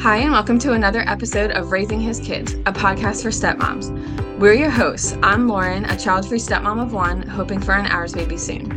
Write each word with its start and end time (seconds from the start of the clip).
Hi, 0.00 0.18
and 0.18 0.30
welcome 0.30 0.60
to 0.60 0.74
another 0.74 1.00
episode 1.08 1.50
of 1.50 1.72
Raising 1.72 2.00
His 2.00 2.20
Kids, 2.20 2.52
a 2.52 2.72
podcast 2.72 3.20
for 3.20 3.30
stepmoms. 3.30 3.90
We're 4.38 4.52
your 4.52 4.70
hosts. 4.70 5.16
I'm 5.24 5.48
Lauren, 5.48 5.86
a 5.86 5.98
child 5.98 6.28
free 6.28 6.38
stepmom 6.38 6.80
of 6.80 6.92
one, 6.92 7.26
hoping 7.26 7.60
for 7.60 7.72
an 7.72 7.86
ours 7.86 8.12
baby 8.12 8.36
soon. 8.36 8.70